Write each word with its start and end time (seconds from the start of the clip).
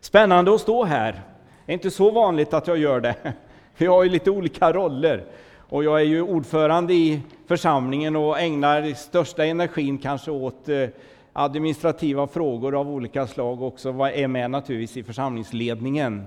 Spännande 0.00 0.54
att 0.54 0.60
stå 0.60 0.84
här. 0.84 1.22
Det 1.66 1.72
är 1.72 1.74
inte 1.74 1.90
så 1.90 2.10
vanligt 2.10 2.54
att 2.54 2.66
jag 2.66 2.78
gör 2.78 3.00
det. 3.00 3.14
Vi 3.76 3.86
har 3.86 4.02
ju 4.02 4.10
lite 4.10 4.30
olika 4.30 4.72
roller. 4.72 5.24
Och 5.68 5.84
jag 5.84 6.00
är 6.00 6.04
ju 6.04 6.22
ordförande 6.22 6.94
i 6.94 7.20
församlingen 7.46 8.16
och 8.16 8.40
ägnar 8.40 8.94
största 8.94 9.44
energin 9.44 9.98
kanske 9.98 10.30
åt 10.30 10.68
eh, 10.68 10.88
administrativa 11.32 12.26
frågor 12.26 12.80
av 12.80 12.90
olika 12.90 13.26
slag 13.26 13.62
också, 13.62 13.88
är 13.88 14.28
med 14.28 14.50
naturligtvis 14.50 14.96
i 14.96 15.02
församlingsledningen. 15.02 16.26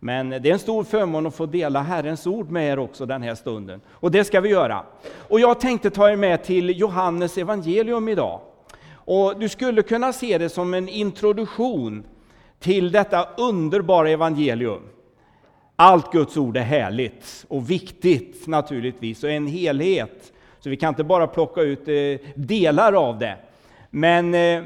Men 0.00 0.30
det 0.30 0.36
är 0.48 0.52
en 0.52 0.58
stor 0.58 0.84
förmån 0.84 1.26
att 1.26 1.34
få 1.34 1.46
dela 1.46 1.82
Herrens 1.82 2.26
ord 2.26 2.50
med 2.50 2.72
er 2.72 2.78
också 2.78 3.06
den 3.06 3.22
här 3.22 3.34
stunden. 3.34 3.80
Och 3.90 4.10
det 4.10 4.24
ska 4.24 4.40
vi 4.40 4.48
göra. 4.48 4.84
Och 5.28 5.40
jag 5.40 5.60
tänkte 5.60 5.90
ta 5.90 6.10
er 6.10 6.16
med 6.16 6.44
till 6.44 6.80
Johannes 6.80 7.38
evangelium 7.38 8.08
idag. 8.08 8.40
Och 8.92 9.38
du 9.38 9.48
skulle 9.48 9.82
kunna 9.82 10.12
se 10.12 10.38
det 10.38 10.48
som 10.48 10.74
en 10.74 10.88
introduktion 10.88 12.04
till 12.58 12.92
detta 12.92 13.28
underbara 13.36 14.10
evangelium. 14.10 14.82
Allt 15.76 16.12
Guds 16.12 16.36
ord 16.36 16.56
är 16.56 16.62
härligt 16.62 17.44
och 17.48 17.70
viktigt 17.70 18.46
naturligtvis 18.46 19.24
och 19.24 19.30
en 19.30 19.46
helhet. 19.46 20.32
Så 20.60 20.70
vi 20.70 20.76
kan 20.76 20.88
inte 20.88 21.04
bara 21.04 21.26
plocka 21.26 21.60
ut 21.60 21.88
eh, 21.88 22.28
delar 22.34 22.92
av 22.92 23.18
det. 23.18 23.36
Men 23.90 24.34
eh, 24.34 24.62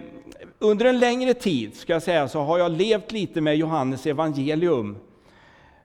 under 0.59 0.84
en 0.84 0.98
längre 0.98 1.34
tid 1.34 1.74
ska 1.77 1.92
jag 1.92 2.02
säga, 2.02 2.28
så 2.28 2.41
har 2.41 2.59
jag 2.59 2.73
levt 2.73 3.12
lite 3.12 3.41
med 3.41 3.56
Johannes 3.56 4.06
evangelium. 4.06 4.97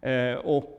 Eh, 0.01 0.33
och 0.33 0.77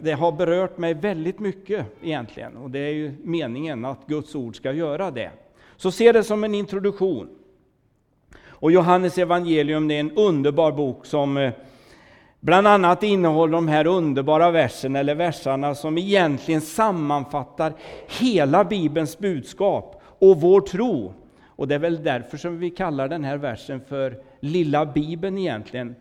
det 0.00 0.12
har 0.12 0.32
berört 0.32 0.78
mig 0.78 0.94
väldigt 0.94 1.38
mycket 1.38 1.86
egentligen. 2.02 2.56
Och 2.56 2.70
det 2.70 2.78
är 2.78 2.92
ju 2.92 3.14
meningen 3.22 3.84
att 3.84 4.06
Guds 4.06 4.34
ord 4.34 4.56
ska 4.56 4.72
göra 4.72 5.10
det. 5.10 5.30
Så 5.76 5.90
se 5.90 6.12
det 6.12 6.24
som 6.24 6.44
en 6.44 6.54
introduktion. 6.54 7.28
Och 8.60 8.72
Johannes 8.72 9.18
evangelium 9.18 9.90
är 9.90 10.00
en 10.00 10.10
underbar 10.10 10.72
bok 10.72 11.06
som 11.06 11.36
eh, 11.36 11.52
Bland 12.40 12.66
annat 12.66 13.02
innehåller 13.02 13.52
de 13.52 13.68
här 13.68 13.86
underbara 13.86 14.50
verserna 14.50 14.98
eller 14.98 15.14
versarna 15.14 15.74
som 15.74 15.98
egentligen 15.98 16.60
sammanfattar 16.60 17.72
hela 18.20 18.64
Bibelns 18.64 19.18
budskap 19.18 20.02
och 20.02 20.40
vår 20.40 20.60
tro. 20.60 21.14
Och 21.46 21.68
det 21.68 21.74
är 21.74 21.78
väl 21.78 22.02
därför 22.02 22.36
som 22.36 22.58
vi 22.58 22.70
kallar 22.70 23.08
den 23.08 23.24
här 23.24 23.36
versen 23.36 23.80
för 23.88 24.18
Lilla 24.40 24.86
Bibeln 24.86 25.38
egentligen. 25.38 25.94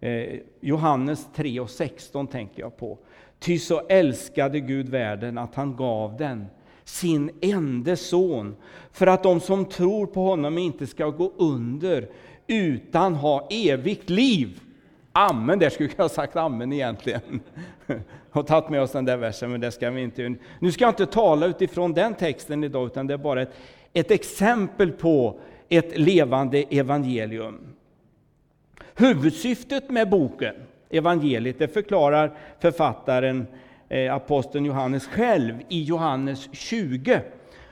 Eh, 0.00 0.38
Johannes 0.60 1.28
3 1.34 1.60
och 1.60 1.70
16 1.70 2.26
tänker 2.26 2.62
jag 2.62 2.76
på. 2.76 2.98
Ty 3.38 3.58
så 3.58 3.80
älskade 3.88 4.60
Gud 4.60 4.88
världen 4.88 5.38
att 5.38 5.54
han 5.54 5.76
gav 5.76 6.16
den 6.16 6.46
sin 6.92 7.30
enda 7.40 7.96
son 7.96 8.56
för 8.92 9.06
att 9.06 9.22
de 9.22 9.40
som 9.40 9.64
tror 9.64 10.06
på 10.06 10.24
honom 10.24 10.58
inte 10.58 10.86
ska 10.86 11.10
gå 11.10 11.32
under 11.36 12.08
utan 12.46 13.14
ha 13.14 13.48
evigt 13.50 14.10
liv. 14.10 14.60
Amen, 15.12 15.58
där 15.58 15.70
skulle 15.70 15.88
jag 15.96 16.04
ha 16.04 16.08
sagt 16.08 16.36
amen 16.36 16.72
egentligen. 16.72 17.40
Och 18.32 18.46
tagit 18.46 18.70
med 18.70 18.82
oss 18.82 18.92
den 18.92 19.04
där 19.04 19.16
versen, 19.16 19.50
men 19.50 19.60
det 19.60 19.72
ska 19.72 19.90
vi 19.90 20.02
inte. 20.02 20.34
Nu 20.58 20.72
ska 20.72 20.84
jag 20.84 20.90
inte 20.90 21.06
tala 21.06 21.46
utifrån 21.46 21.92
den 21.92 22.14
texten 22.14 22.64
idag, 22.64 22.86
utan 22.86 23.06
det 23.06 23.14
är 23.14 23.18
bara 23.18 23.42
ett, 23.42 23.54
ett 23.92 24.10
exempel 24.10 24.92
på 24.92 25.40
ett 25.68 25.98
levande 25.98 26.64
evangelium. 26.70 27.58
Huvudsyftet 28.94 29.90
med 29.90 30.10
boken, 30.10 30.54
evangeliet, 30.90 31.58
det 31.58 31.68
förklarar 31.68 32.38
författaren 32.60 33.46
Eh, 33.92 34.14
aposteln 34.14 34.64
Johannes 34.64 35.06
själv 35.06 35.54
i 35.68 35.82
Johannes 35.82 36.48
20 36.52 37.20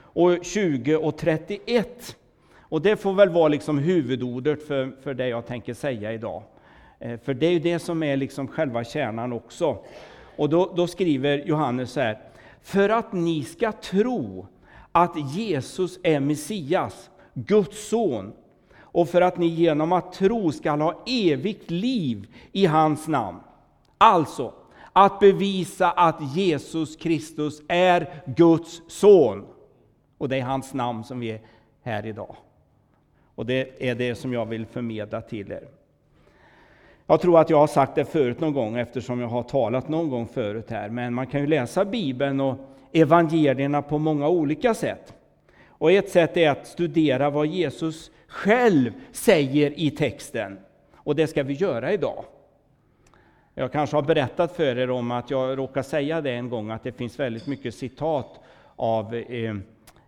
och 0.03 0.45
20 0.45 0.97
och 0.97 1.17
31. 1.17 2.17
Och 2.59 2.83
det 2.83 2.97
får 2.97 3.13
väl 3.13 3.29
vara 3.29 3.49
liksom 3.49 3.79
huvudordet 3.79 4.67
för, 4.67 4.93
för 5.03 5.15
det 5.15 5.29
jag 5.29 5.47
tänker 5.47 5.75
säga 5.75 6.13
idag. 6.13 6.43
Eh, 6.99 7.19
för 7.25 7.35
det 7.35 7.47
är 7.47 7.51
ju 7.51 7.59
det 7.59 7.79
som 7.79 8.03
är 8.03 8.17
liksom 8.17 8.49
själva 8.49 8.85
kärnan 8.85 9.33
också. 9.33 9.79
Och 10.37 10.49
då, 10.49 10.73
då 10.77 10.87
skriver 10.87 11.39
Johannes 11.39 11.93
så 11.93 12.01
här. 12.01 12.19
För 12.63 12.89
att 12.89 13.13
ni 13.13 13.43
ska 13.43 13.73
tro 13.73 14.47
att 14.93 15.35
Jesus 15.35 15.99
är 16.03 16.21
Messias, 16.21 17.11
Guds 17.35 17.89
son, 17.89 18.33
och 18.81 19.09
för 19.09 19.21
att 19.21 19.39
ni 19.39 19.47
genom 19.47 19.93
att 19.93 20.13
tro 20.13 20.53
skall 20.53 20.81
ha 20.81 21.03
evigt 21.07 21.71
liv 21.71 22.27
i 22.53 22.67
hans 22.67 23.09
namn. 23.09 23.39
Alltså, 23.99 24.53
att 24.93 25.21
bevisa 25.21 25.91
att 25.91 26.37
Jesus 26.37 26.97
Kristus 26.97 27.63
är 27.69 28.23
Guds 28.37 28.83
son. 28.89 29.47
Och 30.19 30.29
det 30.29 30.37
är 30.37 30.43
hans 30.43 30.75
namn 30.75 31.05
som 31.05 31.21
vi 31.21 31.31
är 31.31 31.41
här 31.83 32.07
idag. 32.07 32.37
Och 33.35 33.47
det 33.47 33.89
är 33.91 33.95
det 33.95 34.15
som 34.15 34.33
jag 34.33 34.47
vill 34.47 34.67
förmedla 34.67 35.21
till 35.21 35.53
er. 35.53 35.69
Jag 37.07 37.21
tror 37.21 37.41
att 37.41 37.51
jag 37.51 37.59
har 37.59 37.67
sagt 37.67 37.95
det 37.95 38.05
förut 38.05 38.41
någon 38.41 38.53
gång 38.53 38.79
eftersom 38.79 39.21
jag 39.21 39.29
har 39.29 39.43
talat 39.43 39.89
någon 39.89 40.11
gång 40.11 40.27
förut 40.27 40.71
här, 40.71 40.89
men 40.89 41.15
man 41.15 41.27
kan 41.27 41.41
ju 41.41 41.47
läsa 41.47 41.85
Bibeln 41.85 42.41
och 42.41 42.57
evangelierna 42.93 43.83
på 43.83 43.99
många 43.99 44.29
olika 44.29 44.75
sätt. 44.75 45.15
Och 45.69 45.93
ett 45.93 46.09
sätt 46.09 46.37
är 46.37 46.51
att 46.51 46.67
studera 46.67 47.31
vad 47.31 47.47
Jesus 47.47 48.11
själv 48.27 48.93
säger 49.13 49.81
i 49.81 49.91
texten. 49.91 50.59
Och 50.95 51.17
det 51.17 51.27
ska 51.27 51.43
vi 51.43 51.55
göra 51.55 51.93
idag. 51.93 52.25
Jag 53.55 53.73
kanske 53.73 53.97
har 53.97 54.03
berättat 54.03 54.57
för 54.57 54.79
er 54.79 54.91
om 54.91 55.11
att 55.11 55.31
jag 55.31 55.59
råkade 55.59 55.85
säga 55.85 56.21
det 56.21 56.31
en 56.31 56.49
gång, 56.49 56.71
att 56.71 56.83
det 56.83 56.93
finns 56.93 57.19
väldigt 57.19 57.47
mycket 57.47 57.75
citat 57.75 58.41
av 58.77 59.15
eh, 59.15 59.55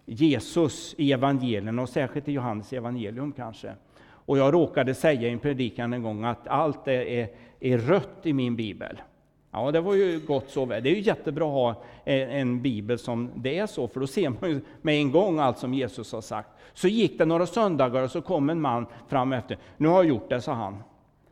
Jesus 0.05 0.95
i 0.99 1.13
evangelierna, 1.13 1.83
och 1.83 1.89
särskilt 1.89 2.29
i 2.29 2.33
Johannes 2.33 2.73
evangelium 2.73 3.33
kanske. 3.33 3.75
Och 4.05 4.39
jag 4.39 4.55
råkade 4.55 4.95
säga 4.95 5.29
i 5.29 5.33
en 5.33 5.39
predikan 5.39 5.93
en 5.93 6.03
gång 6.03 6.25
att 6.25 6.49
allt 6.49 6.89
är, 6.89 7.29
är 7.61 7.79
rött 7.79 8.19
i 8.23 8.33
min 8.33 8.57
bibel. 8.57 9.03
Ja, 9.51 9.71
det 9.71 9.81
var 9.81 9.95
ju 9.95 10.21
gott 10.27 10.51
så 10.51 10.65
väl. 10.65 10.83
Det 10.83 10.91
är 10.91 10.95
ju 10.95 11.01
jättebra 11.01 11.45
att 11.47 11.53
ha 11.53 11.71
eh, 12.05 12.37
en 12.37 12.63
bibel 12.63 12.99
som 12.99 13.31
det 13.35 13.59
är 13.59 13.67
så, 13.67 13.89
för 13.89 14.01
då 14.01 14.07
ser 14.07 14.31
man 14.41 14.51
ju 14.51 14.61
med 14.83 14.95
en 14.95 15.13
gång 15.13 15.39
allt 15.39 15.59
som 15.59 15.75
Jesus 15.75 16.13
har 16.13 16.21
sagt. 16.21 16.49
Så 16.75 16.89
gick 16.89 17.19
det 17.19 17.25
några 17.25 17.47
söndagar 17.47 18.03
och 18.03 18.11
så 18.11 18.23
kom 18.23 18.51
en 18.51 18.61
man 18.61 18.87
fram 19.09 19.33
efter. 19.33 19.59
Nu 19.77 19.89
har 19.89 19.95
jag 19.95 20.05
gjort 20.05 20.31
det, 20.31 20.41
sa 20.41 20.53
han. 20.53 20.83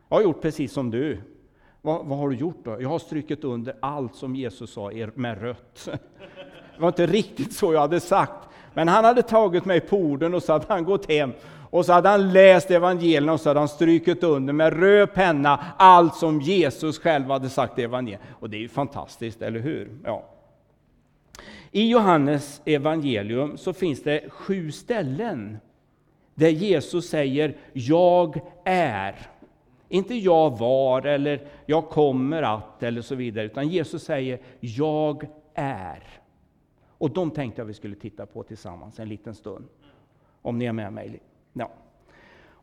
Jag 0.09 0.17
har 0.17 0.23
gjort 0.23 0.41
precis 0.41 0.73
som 0.73 0.91
du. 0.91 1.21
Vad, 1.81 2.05
vad 2.05 2.17
har 2.17 2.29
du 2.29 2.35
gjort 2.35 2.59
då? 2.63 2.81
Jag 2.81 2.89
har 2.89 2.99
strukit 2.99 3.43
under 3.43 3.75
allt 3.79 4.15
som 4.15 4.35
Jesus 4.35 4.73
sa 4.73 4.91
med 5.15 5.41
rött. 5.41 5.89
Det 6.75 6.81
var 6.81 6.87
inte 6.87 7.05
riktigt 7.05 7.53
så 7.53 7.73
jag 7.73 7.79
hade 7.79 7.99
sagt. 7.99 8.47
Men 8.73 8.87
han 8.87 9.05
hade 9.05 9.21
tagit 9.21 9.65
mig 9.65 9.79
på 9.79 9.97
orden 9.97 10.33
och 10.33 10.43
så 10.43 10.53
hade 10.53 10.65
han 10.67 10.83
gått 10.83 11.11
hem 11.11 11.31
och 11.69 11.85
så 11.85 11.93
hade 11.93 12.09
han 12.09 12.33
läst 12.33 12.71
evangelierna 12.71 13.33
och 13.33 13.41
så 13.41 13.49
hade 13.49 13.59
han 13.59 13.69
strykit 13.69 14.23
under 14.23 14.53
med 14.53 14.79
röd 14.79 15.13
penna 15.13 15.65
allt 15.77 16.15
som 16.15 16.41
Jesus 16.41 16.99
själv 16.99 17.25
hade 17.25 17.49
sagt 17.49 17.79
i 17.79 17.83
evangeliet. 17.83 18.21
Och 18.39 18.49
det 18.49 18.57
är 18.57 18.61
ju 18.61 18.67
fantastiskt, 18.67 19.41
eller 19.41 19.59
hur? 19.59 19.89
Ja. 20.03 20.25
I 21.71 21.89
Johannes 21.89 22.61
evangelium 22.65 23.57
så 23.57 23.73
finns 23.73 24.03
det 24.03 24.29
sju 24.29 24.71
ställen 24.71 25.57
där 26.35 26.49
Jesus 26.49 27.09
säger 27.09 27.57
”Jag 27.73 28.39
är”. 28.65 29.30
Inte 29.91 30.15
”jag 30.15 30.57
var” 30.57 31.05
eller 31.05 31.41
”jag 31.65 31.89
kommer 31.89 32.43
att” 32.43 32.83
eller 32.83 33.01
så 33.01 33.15
vidare, 33.15 33.45
utan 33.45 33.67
Jesus 33.67 34.03
säger 34.03 34.39
”Jag 34.59 35.27
är”. 35.53 36.03
Och 36.97 37.11
de 37.11 37.31
tänkte 37.31 37.61
jag 37.61 37.65
vi 37.65 37.73
skulle 37.73 37.95
titta 37.95 38.25
på 38.25 38.43
tillsammans 38.43 38.99
en 38.99 39.09
liten 39.09 39.35
stund. 39.35 39.65
Om 40.41 40.57
ni 40.57 40.65
är 40.65 40.73
med 40.73 40.93
mig. 40.93 41.19
Ja. 41.53 41.71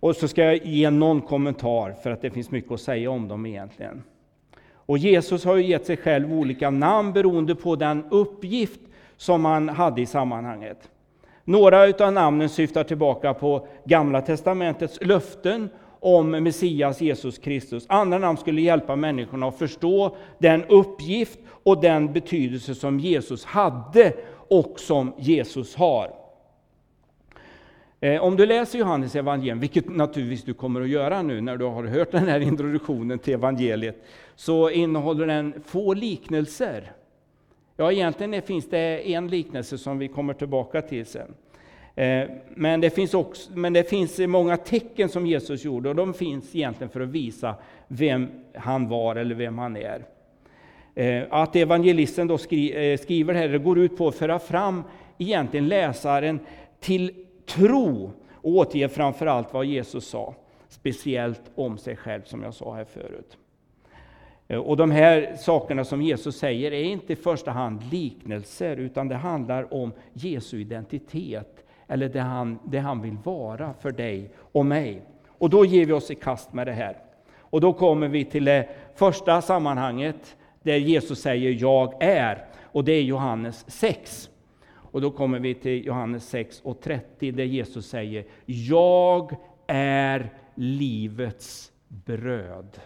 Och 0.00 0.16
så 0.16 0.28
ska 0.28 0.44
jag 0.44 0.66
ge 0.66 0.90
någon 0.90 1.20
kommentar, 1.20 1.92
för 1.92 2.10
att 2.10 2.22
det 2.22 2.30
finns 2.30 2.50
mycket 2.50 2.72
att 2.72 2.80
säga 2.80 3.10
om 3.10 3.28
dem 3.28 3.46
egentligen. 3.46 4.02
Och 4.72 4.98
Jesus 4.98 5.44
har 5.44 5.56
ju 5.56 5.66
gett 5.66 5.86
sig 5.86 5.96
själv 5.96 6.32
olika 6.32 6.70
namn 6.70 7.12
beroende 7.12 7.54
på 7.54 7.76
den 7.76 8.04
uppgift 8.10 8.80
som 9.16 9.44
han 9.44 9.68
hade 9.68 10.00
i 10.00 10.06
sammanhanget. 10.06 10.90
Några 11.44 12.06
av 12.06 12.12
namnen 12.12 12.48
syftar 12.48 12.84
tillbaka 12.84 13.34
på 13.34 13.66
Gamla 13.84 14.20
testamentets 14.20 14.98
löften 15.02 15.68
om 16.00 16.30
Messias 16.30 17.00
Jesus 17.00 17.38
Kristus. 17.38 17.86
Andra 17.88 18.18
namn 18.18 18.38
skulle 18.38 18.60
hjälpa 18.60 18.96
människorna 18.96 19.48
att 19.48 19.58
förstå 19.58 20.16
den 20.38 20.64
uppgift 20.64 21.38
och 21.62 21.80
den 21.80 22.12
betydelse 22.12 22.74
som 22.74 23.00
Jesus 23.00 23.44
hade 23.44 24.12
och 24.48 24.80
som 24.80 25.12
Jesus 25.18 25.76
har. 25.76 26.10
Eh, 28.00 28.22
om 28.22 28.36
du 28.36 28.46
läser 28.46 28.78
Johannes 28.78 29.14
evangelium, 29.16 29.60
vilket 29.60 29.88
naturligtvis 29.88 30.44
du 30.44 30.54
kommer 30.54 30.80
att 30.80 30.88
göra 30.88 31.22
nu 31.22 31.40
när 31.40 31.56
du 31.56 31.64
har 31.64 31.84
hört 31.84 32.10
den 32.10 32.28
här 32.28 32.40
introduktionen 32.40 33.18
till 33.18 33.34
evangeliet, 33.34 34.04
så 34.36 34.70
innehåller 34.70 35.26
den 35.26 35.62
få 35.64 35.94
liknelser. 35.94 36.92
Ja, 37.76 37.92
egentligen 37.92 38.42
finns 38.42 38.70
det 38.70 39.12
en 39.14 39.28
liknelse 39.28 39.78
som 39.78 39.98
vi 39.98 40.08
kommer 40.08 40.34
tillbaka 40.34 40.82
till 40.82 41.06
sen. 41.06 41.34
Eh, 41.98 42.28
men 42.54 42.80
det, 42.80 42.90
finns 42.90 43.14
också, 43.14 43.50
men 43.54 43.72
det 43.72 43.84
finns 43.84 44.18
många 44.18 44.56
tecken 44.56 45.08
som 45.08 45.26
Jesus 45.26 45.64
gjorde 45.64 45.88
och 45.88 45.94
de 45.94 46.14
finns 46.14 46.56
egentligen 46.56 46.90
för 46.90 47.00
att 47.00 47.08
visa 47.08 47.54
vem 47.88 48.28
han 48.54 48.88
var 48.88 49.16
eller 49.16 49.34
vem 49.34 49.58
han 49.58 49.76
är. 49.76 50.04
Eh, 50.94 51.22
att 51.30 51.56
evangelisten 51.56 52.26
då 52.26 52.34
eh, 52.34 52.98
skriver 52.98 53.34
här, 53.34 53.48
det 53.48 53.58
går 53.58 53.78
ut 53.78 53.96
på 53.96 54.08
att 54.08 54.14
föra 54.14 54.38
fram 54.38 54.84
egentligen 55.18 55.68
läsaren 55.68 56.40
till 56.80 57.24
tro 57.46 58.10
och 58.34 58.50
återge 58.50 58.88
framför 58.88 59.26
allt 59.26 59.54
vad 59.54 59.64
Jesus 59.64 60.08
sa. 60.08 60.34
speciellt 60.68 61.42
om 61.54 61.78
sig 61.78 61.96
själv, 61.96 62.22
som 62.24 62.42
jag 62.42 62.54
sa 62.54 62.74
här 62.74 62.84
förut. 62.84 63.36
Och 64.64 64.76
de 64.76 64.90
här 64.90 65.36
sakerna 65.38 65.84
som 65.84 66.02
Jesus 66.02 66.36
säger 66.36 66.72
är 66.72 66.82
inte 66.82 67.12
i 67.12 67.16
första 67.16 67.50
hand 67.50 67.82
liknelser, 67.92 68.76
utan 68.76 69.08
det 69.08 69.14
handlar 69.14 69.74
om 69.74 69.92
Jesu 70.12 70.60
identitet, 70.60 71.64
eller 71.88 72.08
det 72.08 72.20
han, 72.20 72.58
det 72.64 72.78
han 72.78 73.02
vill 73.02 73.16
vara 73.24 73.74
för 73.80 73.90
dig 73.92 74.30
och 74.52 74.66
mig. 74.66 75.02
Och 75.28 75.50
då 75.50 75.64
ger 75.64 75.86
vi 75.86 75.92
oss 75.92 76.10
i 76.10 76.14
kast 76.14 76.52
med 76.52 76.66
det 76.66 76.72
här. 76.72 76.96
Och 77.38 77.60
då 77.60 77.72
kommer 77.72 78.08
vi 78.08 78.24
till 78.24 78.44
det 78.44 78.68
första 78.94 79.42
sammanhanget, 79.42 80.36
där 80.62 80.76
Jesus 80.76 81.20
säger 81.20 81.50
”Jag 81.50 82.02
är”, 82.02 82.44
och 82.62 82.84
det 82.84 82.92
är 82.92 83.02
Johannes 83.02 83.64
6. 83.70 84.30
Och 84.70 85.00
då 85.00 85.10
kommer 85.10 85.38
vi 85.38 85.54
till 85.54 85.86
Johannes 85.86 86.28
6 86.28 86.60
och 86.60 86.80
30, 86.80 87.30
där 87.30 87.44
Jesus 87.44 87.88
säger 87.88 88.24
”Jag 88.46 89.36
är 89.66 90.32
livets 90.54 91.72
bröd” 91.88 92.80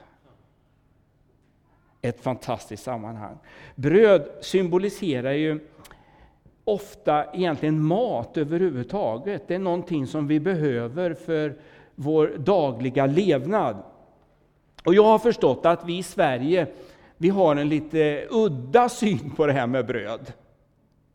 ett 2.03 2.21
fantastiskt 2.21 2.83
sammanhang. 2.83 3.39
Bröd 3.75 4.31
symboliserar 4.41 5.33
ju 5.33 5.61
ofta 6.65 7.25
egentligen 7.35 7.81
mat 7.81 8.37
överhuvudtaget. 8.37 9.49
Det 9.49 9.55
är 9.55 9.59
någonting 9.59 10.07
som 10.07 10.27
vi 10.27 10.41
behöver 10.41 11.15
för 11.15 11.55
vår 11.95 12.33
dagliga 12.39 13.07
levnad. 13.07 13.77
Och 14.85 14.95
jag 14.95 15.05
har 15.05 15.19
förstått 15.19 15.67
att 15.67 15.87
vi 15.87 15.99
i 15.99 16.03
Sverige 16.03 16.67
vi 17.23 17.29
har 17.29 17.57
en 17.57 17.69
lite 17.69 18.27
udda 18.31 18.89
syn 18.89 19.31
på 19.37 19.47
det 19.47 19.53
här 19.53 19.67
med 19.67 19.87
bröd. 19.87 20.33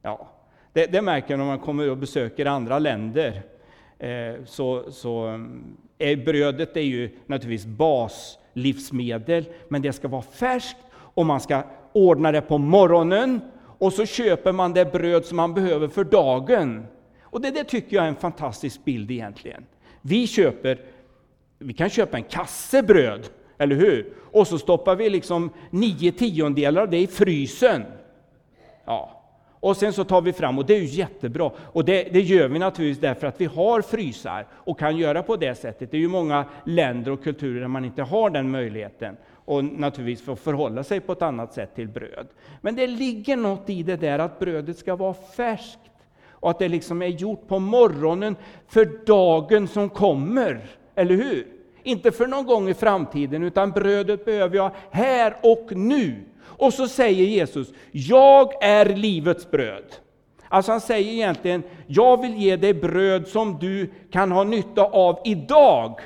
Ja, 0.01 0.27
det, 0.73 0.85
det 0.85 1.01
märker 1.01 1.37
man 1.37 1.47
när 1.47 1.55
man 1.55 1.65
kommer 1.65 1.89
och 1.89 1.97
besöker 1.97 2.45
andra 2.45 2.79
länder. 2.79 3.41
Eh, 3.99 4.43
så, 4.45 4.91
så 4.91 5.45
är 5.97 6.15
brödet 6.15 6.77
är 6.77 6.81
ju 6.81 7.09
naturligtvis 7.25 7.65
baslivsmedel, 7.65 9.45
men 9.67 9.81
det 9.81 9.93
ska 9.93 10.07
vara 10.07 10.21
färskt 10.21 10.77
och 10.93 11.25
man 11.25 11.39
ska 11.39 11.63
ordna 11.93 12.31
det 12.31 12.41
på 12.41 12.57
morgonen 12.57 13.41
och 13.77 13.93
så 13.93 14.05
köper 14.05 14.51
man 14.51 14.73
det 14.73 14.91
bröd 14.91 15.25
som 15.25 15.37
man 15.37 15.53
behöver 15.53 15.87
för 15.87 16.03
dagen. 16.03 16.85
Och 17.23 17.41
det, 17.41 17.51
det 17.51 17.63
tycker 17.63 17.95
jag 17.95 18.05
är 18.05 18.09
en 18.09 18.15
fantastisk 18.15 18.85
bild 18.85 19.11
egentligen. 19.11 19.65
Vi 20.01 20.27
köper, 20.27 20.81
vi 21.59 21.73
kan 21.73 21.89
köpa 21.89 22.17
en 22.17 22.23
kasse 22.23 22.83
bröd, 22.83 23.29
eller 23.57 23.75
hur? 23.75 24.13
Och 24.31 24.47
så 24.47 24.59
stoppar 24.59 24.95
vi 24.95 25.09
liksom 25.09 25.49
nio 25.69 26.11
tiondelar 26.11 26.81
av 26.81 26.89
det 26.89 26.97
i 26.97 27.07
frysen. 27.07 27.83
Ja. 28.85 29.16
Och 29.59 29.77
sen 29.77 29.93
så 29.93 30.03
tar 30.03 30.21
vi 30.21 30.33
fram, 30.33 30.57
och 30.57 30.65
det 30.65 30.75
är 30.75 30.79
ju 30.79 30.85
jättebra. 30.85 31.51
Och 31.57 31.85
det, 31.85 32.03
det, 32.03 32.21
gör 32.21 32.47
vi 32.47 32.59
naturligtvis 32.59 33.01
därför 33.01 33.27
att 33.27 33.41
vi 33.41 33.45
har 33.45 33.81
frysar 33.81 34.47
och 34.51 34.79
kan 34.79 34.97
göra 34.97 35.23
på 35.23 35.35
det 35.35 35.55
sättet. 35.55 35.91
Det 35.91 35.97
är 35.97 36.01
ju 36.01 36.07
många 36.07 36.45
länder 36.63 37.11
och 37.11 37.23
kulturer 37.23 37.61
där 37.61 37.67
man 37.67 37.85
inte 37.85 38.03
har 38.03 38.29
den 38.29 38.51
möjligheten 38.51 39.17
och 39.45 39.63
naturligtvis 39.63 40.25
få 40.25 40.35
förhålla 40.35 40.83
sig 40.83 40.99
på 40.99 41.11
ett 41.11 41.21
annat 41.21 41.53
sätt 41.53 41.75
till 41.75 41.87
bröd. 41.87 42.27
Men 42.61 42.75
det 42.75 42.87
ligger 42.87 43.37
något 43.37 43.69
i 43.69 43.83
det 43.83 43.95
där 43.95 44.19
att 44.19 44.39
brödet 44.39 44.77
ska 44.77 44.95
vara 44.95 45.13
färskt 45.13 45.79
och 46.29 46.49
att 46.49 46.59
det 46.59 46.67
liksom 46.67 47.01
är 47.01 47.07
gjort 47.07 47.47
på 47.47 47.59
morgonen 47.59 48.35
för 48.67 49.05
dagen 49.05 49.67
som 49.67 49.89
kommer. 49.89 50.65
Eller 50.95 51.15
hur? 51.15 51.47
Inte 51.83 52.11
för 52.11 52.27
någon 52.27 52.45
gång 52.45 52.69
i 52.69 52.73
framtiden, 52.73 53.43
utan 53.43 53.71
brödet 53.71 54.25
behöver 54.25 54.55
jag 54.55 54.71
här 54.91 55.35
och 55.43 55.71
nu. 55.71 56.15
Och 56.47 56.73
så 56.73 56.87
säger 56.87 57.25
Jesus, 57.25 57.73
jag 57.91 58.63
är 58.63 58.85
livets 58.85 59.51
bröd. 59.51 59.83
Alltså 60.49 60.71
han 60.71 60.81
säger 60.81 61.11
egentligen, 61.11 61.63
jag 61.87 62.21
vill 62.21 62.35
ge 62.35 62.55
dig 62.55 62.73
bröd 62.73 63.27
som 63.27 63.57
du 63.59 63.89
kan 64.11 64.31
ha 64.31 64.43
nytta 64.43 64.83
av 64.83 65.19
idag. 65.25 65.99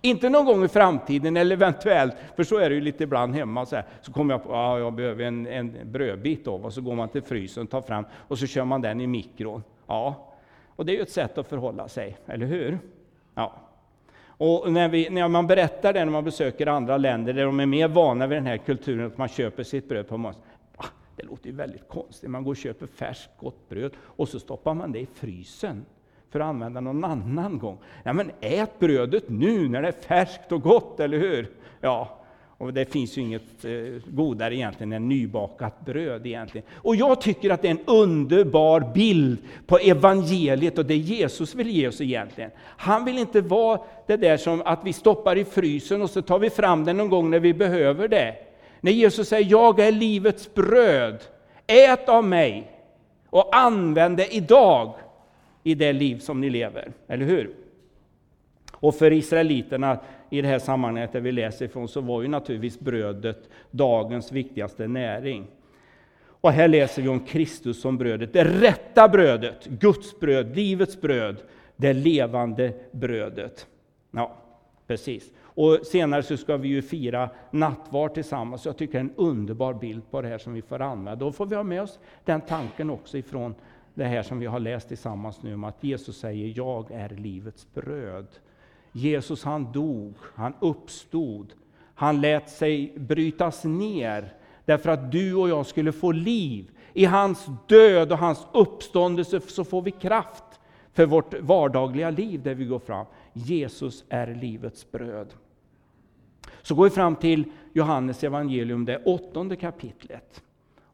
Inte 0.00 0.28
någon 0.28 0.46
gång 0.46 0.64
i 0.64 0.68
framtiden 0.68 1.36
eller 1.36 1.56
eventuellt, 1.56 2.14
för 2.36 2.44
så 2.44 2.58
är 2.58 2.68
det 2.68 2.74
ju 2.74 2.80
lite 2.80 3.04
ibland 3.04 3.34
hemma. 3.34 3.66
Så, 3.66 3.76
här, 3.76 3.84
så 4.00 4.12
kommer 4.12 4.34
jag 4.34 4.42
på 4.42 4.48
att 4.48 4.56
ah, 4.56 4.78
jag 4.78 4.92
behöver 4.92 5.24
en, 5.24 5.46
en 5.46 5.76
brödbit 5.84 6.48
av, 6.48 6.64
och 6.64 6.72
så 6.72 6.80
går 6.80 6.94
man 6.94 7.08
till 7.08 7.22
frysen, 7.22 7.62
och 7.62 7.70
tar 7.70 7.80
fram 7.80 8.04
och 8.28 8.38
så 8.38 8.46
kör 8.46 8.64
man 8.64 8.80
den 8.80 9.00
i 9.00 9.06
mikron. 9.06 9.62
Ja, 9.86 10.34
och 10.76 10.86
det 10.86 10.92
är 10.92 10.96
ju 10.96 11.02
ett 11.02 11.10
sätt 11.10 11.38
att 11.38 11.48
förhålla 11.48 11.88
sig, 11.88 12.16
eller 12.26 12.46
hur? 12.46 12.78
Ja. 13.34 13.67
Och 14.38 14.72
när, 14.72 14.88
vi, 14.88 15.10
när 15.10 15.28
man 15.28 15.46
berättar 15.46 15.92
det 15.92 16.04
när 16.04 16.12
man 16.12 16.24
besöker 16.24 16.66
andra 16.66 16.96
länder 16.96 17.32
där 17.32 17.44
de 17.44 17.60
är 17.60 17.66
mer 17.66 17.88
vana 17.88 18.26
vid 18.26 18.38
den 18.38 18.46
här 18.46 18.56
kulturen, 18.56 19.06
att 19.06 19.18
man 19.18 19.28
köper 19.28 19.62
sitt 19.62 19.88
bröd 19.88 20.08
på 20.08 20.16
morgonen. 20.16 20.42
Ah, 20.76 20.86
det 21.16 21.22
låter 21.22 21.46
ju 21.46 21.56
väldigt 21.56 21.88
konstigt. 21.88 22.30
Man 22.30 22.44
går 22.44 22.50
och 22.50 22.56
köper 22.56 22.86
färskt 22.86 23.30
gott 23.38 23.68
bröd 23.68 23.92
och 24.00 24.28
så 24.28 24.40
stoppar 24.40 24.74
man 24.74 24.92
det 24.92 24.98
i 24.98 25.06
frysen 25.14 25.84
för 26.30 26.40
att 26.40 26.46
använda 26.46 26.80
någon 26.80 27.04
annan 27.04 27.58
gång. 27.58 27.78
Ja, 28.02 28.12
men 28.12 28.30
ät 28.40 28.78
brödet 28.78 29.28
nu 29.28 29.68
när 29.68 29.82
det 29.82 29.88
är 29.88 29.92
färskt 29.92 30.52
och 30.52 30.62
gott, 30.62 31.00
eller 31.00 31.18
hur? 31.18 31.50
Ja, 31.80 32.17
och 32.58 32.72
det 32.74 32.92
finns 32.92 33.18
ju 33.18 33.22
inget 33.22 33.64
eh, 33.64 33.70
godare 34.06 34.54
egentligen 34.54 34.92
än 34.92 35.08
nybakat 35.08 35.84
bröd 35.84 36.26
egentligen. 36.26 36.66
Och 36.74 36.96
jag 36.96 37.20
tycker 37.20 37.50
att 37.50 37.62
det 37.62 37.68
är 37.68 37.70
en 37.70 37.86
underbar 37.86 38.92
bild 38.94 39.38
på 39.66 39.78
evangeliet 39.78 40.78
och 40.78 40.86
det 40.86 40.96
Jesus 40.96 41.54
vill 41.54 41.70
ge 41.70 41.88
oss 41.88 42.00
egentligen. 42.00 42.50
Han 42.60 43.04
vill 43.04 43.18
inte 43.18 43.40
vara 43.40 43.80
det 44.06 44.16
där 44.16 44.36
som 44.36 44.62
att 44.64 44.80
vi 44.84 44.92
stoppar 44.92 45.36
i 45.38 45.44
frysen 45.44 46.02
och 46.02 46.10
så 46.10 46.22
tar 46.22 46.38
vi 46.38 46.50
fram 46.50 46.84
det 46.84 46.92
någon 46.92 47.08
gång 47.08 47.30
när 47.30 47.40
vi 47.40 47.54
behöver 47.54 48.08
det. 48.08 48.34
När 48.80 48.92
Jesus 48.92 49.28
säger 49.28 49.50
jag 49.50 49.80
är 49.80 49.92
livets 49.92 50.54
bröd, 50.54 51.18
ät 51.66 52.08
av 52.08 52.24
mig 52.24 52.70
och 53.30 53.56
använd 53.56 54.16
det 54.16 54.34
idag 54.34 54.94
i 55.62 55.74
det 55.74 55.92
liv 55.92 56.18
som 56.18 56.40
ni 56.40 56.50
lever, 56.50 56.92
eller 57.08 57.24
hur? 57.24 57.50
Och 58.80 58.94
för 58.94 59.12
israeliterna 59.12 59.98
i 60.30 60.42
det 60.42 60.48
här 60.48 60.58
sammanhanget 60.58 61.12
där 61.12 61.20
vi 61.20 61.32
läser 61.32 61.64
ifrån 61.64 61.88
så 61.88 62.00
var 62.00 62.22
ju 62.22 62.28
naturligtvis 62.28 62.80
brödet 62.80 63.48
dagens 63.70 64.32
viktigaste 64.32 64.88
näring. 64.88 65.46
Och 66.40 66.52
här 66.52 66.68
läser 66.68 67.02
vi 67.02 67.08
om 67.08 67.20
Kristus 67.20 67.80
som 67.80 67.98
brödet, 67.98 68.32
det 68.32 68.44
rätta 68.44 69.08
brödet, 69.08 69.66
Guds 69.66 70.20
bröd, 70.20 70.56
livets 70.56 71.00
bröd, 71.00 71.36
det 71.76 71.92
levande 71.92 72.72
brödet. 72.90 73.66
Ja, 74.10 74.36
precis. 74.86 75.32
Och 75.40 75.78
senare 75.86 76.22
så 76.22 76.36
ska 76.36 76.56
vi 76.56 76.68
ju 76.68 76.82
fira 76.82 77.30
nattvard 77.50 78.14
tillsammans. 78.14 78.66
Jag 78.66 78.76
tycker 78.76 78.92
det 78.92 78.98
är 78.98 79.00
en 79.00 79.14
underbar 79.16 79.74
bild 79.74 80.10
på 80.10 80.22
det 80.22 80.28
här 80.28 80.38
som 80.38 80.52
vi 80.54 80.62
får 80.62 80.82
använda. 80.82 81.16
Då 81.16 81.32
får 81.32 81.46
vi 81.46 81.56
ha 81.56 81.62
med 81.62 81.82
oss 81.82 81.98
den 82.24 82.40
tanken 82.40 82.90
också 82.90 83.18
ifrån 83.18 83.54
det 83.94 84.04
här 84.04 84.22
som 84.22 84.38
vi 84.38 84.46
har 84.46 84.60
läst 84.60 84.88
tillsammans 84.88 85.42
nu 85.42 85.54
om 85.54 85.64
att 85.64 85.84
Jesus 85.84 86.18
säger 86.18 86.52
jag 86.56 86.90
är 86.90 87.08
livets 87.08 87.66
bröd. 87.74 88.26
Jesus 88.92 89.44
han 89.44 89.72
dog, 89.72 90.14
han 90.34 90.54
uppstod, 90.60 91.52
han 91.94 92.20
lät 92.20 92.50
sig 92.50 92.92
brytas 92.96 93.64
ner 93.64 94.32
därför 94.64 94.90
att 94.90 95.12
du 95.12 95.34
och 95.34 95.48
jag 95.48 95.66
skulle 95.66 95.92
få 95.92 96.12
liv. 96.12 96.70
I 96.92 97.04
hans 97.04 97.46
död 97.66 98.12
och 98.12 98.18
hans 98.18 98.46
uppståndelse 98.52 99.40
så 99.40 99.64
får 99.64 99.82
vi 99.82 99.90
kraft 99.90 100.44
för 100.92 101.06
vårt 101.06 101.40
vardagliga 101.40 102.10
liv 102.10 102.42
där 102.42 102.54
vi 102.54 102.64
går 102.64 102.78
fram. 102.78 103.06
Jesus 103.32 104.04
är 104.08 104.34
livets 104.34 104.90
bröd. 104.90 105.34
Så 106.62 106.74
går 106.74 106.84
vi 106.84 106.90
fram 106.90 107.16
till 107.16 107.44
Johannes 107.72 108.24
evangelium, 108.24 108.84
det 108.84 109.04
åttonde 109.04 109.56
kapitlet. 109.56 110.42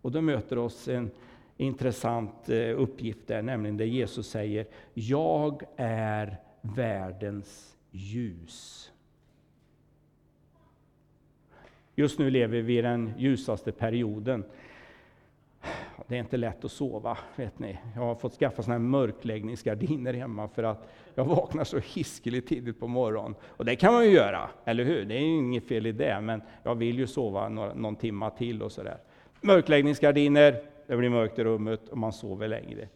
Och 0.02 0.12
då 0.12 0.20
möter 0.20 0.58
oss 0.58 0.88
en 0.88 1.10
intressant 1.56 2.48
eh, 2.48 2.80
uppgift 2.80 3.26
där, 3.26 3.42
nämligen 3.42 3.76
där 3.76 3.84
Jesus 3.84 4.28
säger 4.28 4.66
Jag 4.94 5.62
är 5.76 6.36
världens 6.60 7.76
ljus. 7.94 8.90
Just 11.94 12.18
nu 12.18 12.30
lever 12.30 12.60
vi 12.60 12.78
i 12.78 12.82
den 12.82 13.12
ljusaste 13.18 13.72
perioden. 13.72 14.44
Det 16.06 16.14
är 16.14 16.18
inte 16.18 16.36
lätt 16.36 16.64
att 16.64 16.72
sova, 16.72 17.18
vet 17.36 17.58
ni. 17.58 17.78
Jag 17.94 18.02
har 18.02 18.14
fått 18.14 18.32
skaffa 18.32 18.62
såna 18.62 18.74
här 18.74 18.78
mörkläggningsgardiner 18.78 20.14
hemma 20.14 20.48
för 20.48 20.62
att 20.62 20.88
jag 21.14 21.24
vaknar 21.24 21.64
så 21.64 21.78
hiskeligt 21.78 22.48
tidigt 22.48 22.80
på 22.80 22.86
morgonen. 22.86 23.34
Och 23.44 23.64
det 23.64 23.76
kan 23.76 23.92
man 23.92 24.04
ju 24.04 24.10
göra, 24.10 24.50
eller 24.64 24.84
hur? 24.84 25.04
Det 25.04 25.14
är 25.14 25.20
inget 25.20 25.66
fel 25.68 25.86
i 25.86 25.92
det, 25.92 26.20
men 26.20 26.42
jag 26.62 26.74
vill 26.74 26.98
ju 26.98 27.06
sova 27.06 27.48
några, 27.48 27.74
någon 27.74 27.96
timma 27.96 28.30
till 28.30 28.62
och 28.62 28.72
sådär. 28.72 28.98
Mörkläggningsgardiner, 29.40 30.62
det 30.86 30.96
blir 30.96 31.10
mörkt 31.10 31.38
i 31.38 31.44
rummet 31.44 31.88
och 31.88 31.98
man 31.98 32.12
sover 32.12 32.48
längre. 32.48 32.88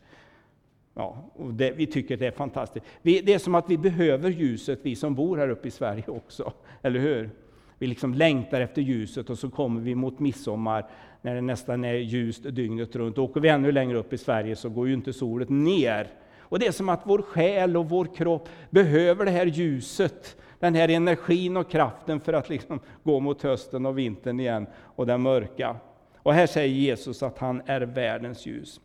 Ja, 0.99 1.17
och 1.33 1.55
det, 1.55 1.71
vi 1.71 1.87
tycker 1.87 2.17
det 2.17 2.27
är 2.27 2.31
fantastiskt. 2.31 2.87
Vi, 3.03 3.21
det 3.21 3.35
är 3.35 3.39
som 3.39 3.55
att 3.55 3.71
vi 3.71 3.79
behöver 3.79 4.31
ljuset, 4.31 4.79
vi 4.83 4.97
som 4.97 5.15
bor 5.15 5.37
här 5.37 5.49
uppe 5.49 5.69
i 5.69 5.71
Sverige 5.71 6.05
också. 6.07 6.53
Eller 6.83 7.01
hur? 7.01 7.31
Vi 7.79 7.87
liksom 7.87 8.15
längtar 8.15 8.61
efter 8.61 8.83
ljuset 8.83 9.31
och 9.31 9.39
så 9.39 9.51
kommer 9.51 9.81
vi 9.81 9.95
mot 9.95 10.19
midsommar 10.19 10.87
när 11.23 11.35
det 11.35 11.41
nästan 11.41 11.85
är 11.85 11.95
ljust 11.95 12.43
dygnet 12.43 12.97
runt. 12.97 13.19
åker 13.19 13.41
vi 13.41 13.49
ännu 13.49 13.73
längre 13.73 13.99
upp 13.99 14.13
i 14.13 14.19
Sverige 14.19 14.57
så 14.57 14.69
går 14.69 14.89
ju 14.89 14.95
inte 14.95 15.13
solen 15.13 15.65
ner. 15.65 16.09
Och 16.39 16.59
det 16.59 16.67
är 16.67 16.73
som 16.73 16.89
att 16.89 17.01
vår 17.05 17.23
själ 17.23 17.77
och 17.77 17.89
vår 17.89 18.15
kropp 18.15 18.49
behöver 18.71 19.25
det 19.25 19.31
här 19.31 19.47
ljuset, 19.47 20.37
den 20.59 20.75
här 20.75 20.89
energin 20.89 21.57
och 21.57 21.71
kraften 21.71 22.21
för 22.21 22.33
att 22.33 22.49
liksom 22.49 22.81
gå 23.03 23.21
mot 23.21 23.43
hösten 23.43 23.87
och 23.87 23.99
vintern 23.99 24.41
igen 24.41 24.67
och 24.83 25.07
den 25.07 25.23
mörka. 25.23 25.77
Och 26.17 26.35
här 26.35 26.47
säger 26.47 26.75
Jesus 26.75 27.23
att 27.23 27.39
han 27.39 27.63
är 27.67 27.81
världens 27.81 28.47
ljus. 28.47 28.81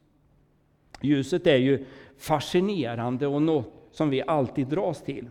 Ljuset 1.04 1.48
är 1.48 1.58
ju 1.58 1.86
fascinerande 2.18 3.28
och 3.28 3.42
något 3.42 3.74
som 3.92 4.10
vi 4.10 4.24
alltid 4.28 4.68
dras 4.68 5.04
till. 5.04 5.30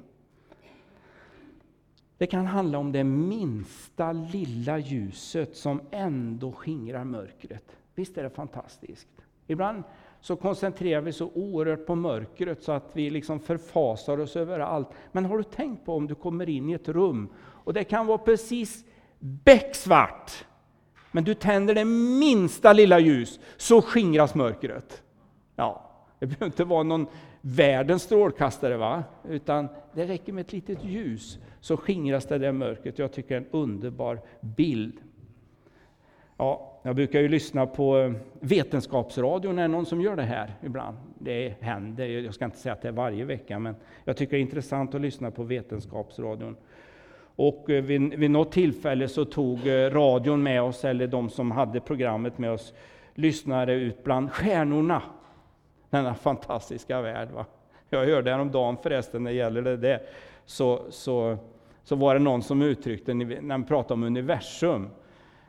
Det 2.19 2.27
kan 2.27 2.47
handla 2.47 2.79
om 2.79 2.93
det 2.93 3.05
minsta 3.05 4.13
lilla 4.13 4.79
ljuset 4.79 5.57
som 5.57 5.81
ändå 5.91 6.53
skingrar 6.53 7.05
mörkret. 7.05 7.77
Visst 7.95 8.19
är 8.19 8.23
det 8.23 8.31
fantastiskt? 8.31 9.09
Ibland 9.47 9.83
så 10.21 10.37
koncentrerar 10.37 11.01
vi 11.01 11.13
så 11.13 11.31
oerhört 11.35 11.87
på 11.87 11.95
mörkret 11.95 12.63
så 12.63 12.73
att 12.73 12.91
vi 12.93 13.11
liksom 13.11 13.41
förfasar 13.41 14.21
oss 14.21 14.37
över 14.37 14.61
allt. 14.61 14.89
Men 15.13 15.25
har 15.25 15.39
du 15.39 15.45
tänkt 15.45 15.85
på 15.85 15.95
om 15.95 16.07
du 16.07 16.15
kommer 16.15 16.49
in 16.49 16.71
i 16.71 16.73
ett 16.73 16.89
rum 16.89 17.29
och 17.39 17.73
det 17.73 17.85
kan 17.85 18.07
vara 18.07 18.19
precis 18.19 18.85
becksvart, 19.19 20.45
men 21.11 21.25
du 21.25 21.35
tänder 21.35 21.75
det 21.75 21.85
minsta 21.85 22.73
lilla 22.73 22.99
ljus 22.99 23.41
så 23.57 23.83
skingras 23.83 24.35
mörkret. 24.35 25.02
Ja, 25.63 25.83
det 26.19 26.27
behöver 26.27 26.47
inte 26.47 26.65
vara 26.65 26.83
någon 26.83 27.07
världens 27.41 28.03
strålkastare, 28.03 28.77
va? 28.77 29.05
utan 29.29 29.69
det 29.95 30.05
räcker 30.05 30.33
med 30.33 30.41
ett 30.41 30.53
litet 30.53 30.85
ljus 30.85 31.39
så 31.61 31.77
skingras 31.77 32.27
det 32.27 32.39
där 32.39 32.53
mörkret. 32.53 32.99
Jag 32.99 33.13
tycker 33.13 33.29
det 33.29 33.35
är 33.35 33.41
en 33.41 33.47
underbar 33.51 34.21
bild. 34.41 34.95
Ja, 36.37 36.81
jag 36.83 36.97
brukar 36.97 37.21
ju 37.21 37.29
lyssna 37.29 37.67
på 37.67 37.99
eh, 37.99 38.13
Vetenskapsradion, 38.41 39.59
är 39.59 39.63
det 39.63 39.69
någon 39.69 39.87
som 39.87 40.01
gör 40.01 40.17
det 40.17 40.23
här 40.23 40.55
ibland? 40.63 40.97
Det 41.19 41.55
händer, 41.61 42.07
jag 42.07 42.35
ska 42.35 42.45
inte 42.45 42.59
säga 42.59 42.73
att 42.73 42.83
det 42.83 42.89
är 42.89 42.93
varje 42.93 43.25
vecka, 43.25 43.59
men 43.59 43.75
jag 44.05 44.17
tycker 44.17 44.31
det 44.31 44.39
är 44.39 44.43
intressant 44.43 44.95
att 44.95 45.01
lyssna 45.01 45.31
på 45.31 45.43
Vetenskapsradion. 45.43 46.57
Och 47.37 47.71
eh, 47.71 47.83
vid, 47.83 48.15
vid 48.15 48.31
något 48.31 48.53
tillfälle 48.53 49.09
så 49.09 49.25
tog 49.25 49.67
eh, 49.67 49.91
radion 49.91 50.43
med 50.43 50.63
oss, 50.63 50.85
eller 50.85 51.07
de 51.07 51.31
som 51.31 51.51
hade 51.51 51.81
programmet 51.81 52.39
med 52.39 52.51
oss, 52.51 52.75
lyssnare 53.15 53.75
ut 53.75 54.05
bland 54.05 54.33
stjärnorna. 54.33 55.03
Denna 55.93 56.15
fantastiska 56.15 57.01
värld. 57.01 57.31
Va? 57.31 57.47
Jag 57.91 58.07
hörde 58.07 58.31
häromdagen 58.31 58.77
förresten, 58.83 59.25
när 59.25 59.31
det 59.31 59.37
gäller 59.37 59.63
det, 59.63 59.77
det 59.77 60.01
så, 60.45 60.83
så, 60.91 61.39
så 61.83 61.97
var 61.97 62.15
det 62.15 62.21
någon 62.21 62.43
som 62.43 62.63
uttryckte, 62.63 63.15
när 63.15 63.41
man 63.41 63.65
pratade 63.65 63.95
om 63.95 64.03
universum, 64.03 64.91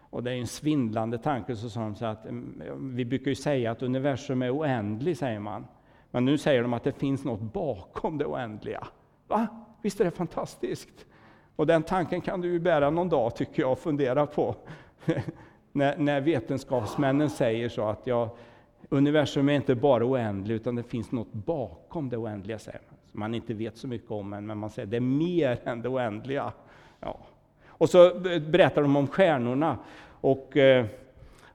och 0.10 0.24
det 0.24 0.32
är 0.32 0.36
en 0.36 0.48
svindlande 0.48 1.18
tanke, 1.18 1.56
så 1.56 1.70
sa 1.70 1.80
de 1.80 1.96
så 1.96 2.06
att 2.06 2.26
mm, 2.26 2.96
vi 2.96 3.06
brukar 3.06 3.30
ju 3.32 3.36
säga 3.36 3.72
att 3.72 3.82
universum 3.82 4.42
är 4.42 4.58
oändligt, 4.58 5.20
säger 5.20 5.40
man. 5.40 5.66
Men 6.12 6.26
nu 6.26 6.38
säger 6.38 6.62
de 6.62 6.74
att 6.74 6.84
det 6.84 6.92
finns 6.92 7.24
något 7.24 7.42
bakom 7.42 8.18
det 8.18 8.26
oändliga. 8.26 8.88
Va? 9.28 9.48
Visst 9.82 10.02
är 10.02 10.06
det 10.06 10.12
fantastiskt? 10.12 11.06
Och 11.56 11.68
den 11.68 11.84
tanken 11.84 12.22
kan 12.22 12.42
du 12.42 12.52
ju 12.52 12.60
bära 12.60 12.90
någon 12.90 13.10
dag, 13.10 13.36
tycker 13.36 13.62
jag, 13.62 13.72
och 13.72 13.80
fundera 13.80 14.26
på. 14.26 14.56
när, 15.72 15.98
när 15.98 16.22
vetenskapsmännen 16.22 17.30
säger 17.30 17.70
så 17.70 17.90
att 17.90 18.08
ja, 18.08 18.36
universum 18.90 19.50
är 19.50 19.54
inte 19.54 19.75
bara 19.75 20.06
oändligt, 20.06 20.62
utan 20.62 20.75
det 20.75 20.84
finns 20.84 21.12
något 21.12 21.34
bakom 21.34 22.10
det 22.10 22.18
oändliga, 22.18 22.60
säger 22.60 22.80
man. 22.90 22.98
Som 23.12 23.20
man 23.20 23.36
inte 23.36 23.54
vet 23.54 23.78
så 23.78 23.88
mycket 23.88 24.12
om, 24.12 24.30
men 24.30 24.58
man 24.58 24.70
säger 24.70 24.88
det 24.88 24.98
är 24.98 25.02
mer 25.02 25.60
än 25.63 25.82
det 25.82 25.90
oändliga. 25.90 26.54
Ja. 27.00 27.20
Och 27.68 27.90
så 27.90 28.20
berättar 28.50 28.82
de 28.82 28.96
om 28.96 29.08
stjärnorna. 29.08 29.78
Och 30.22 30.58
eh, 30.58 30.86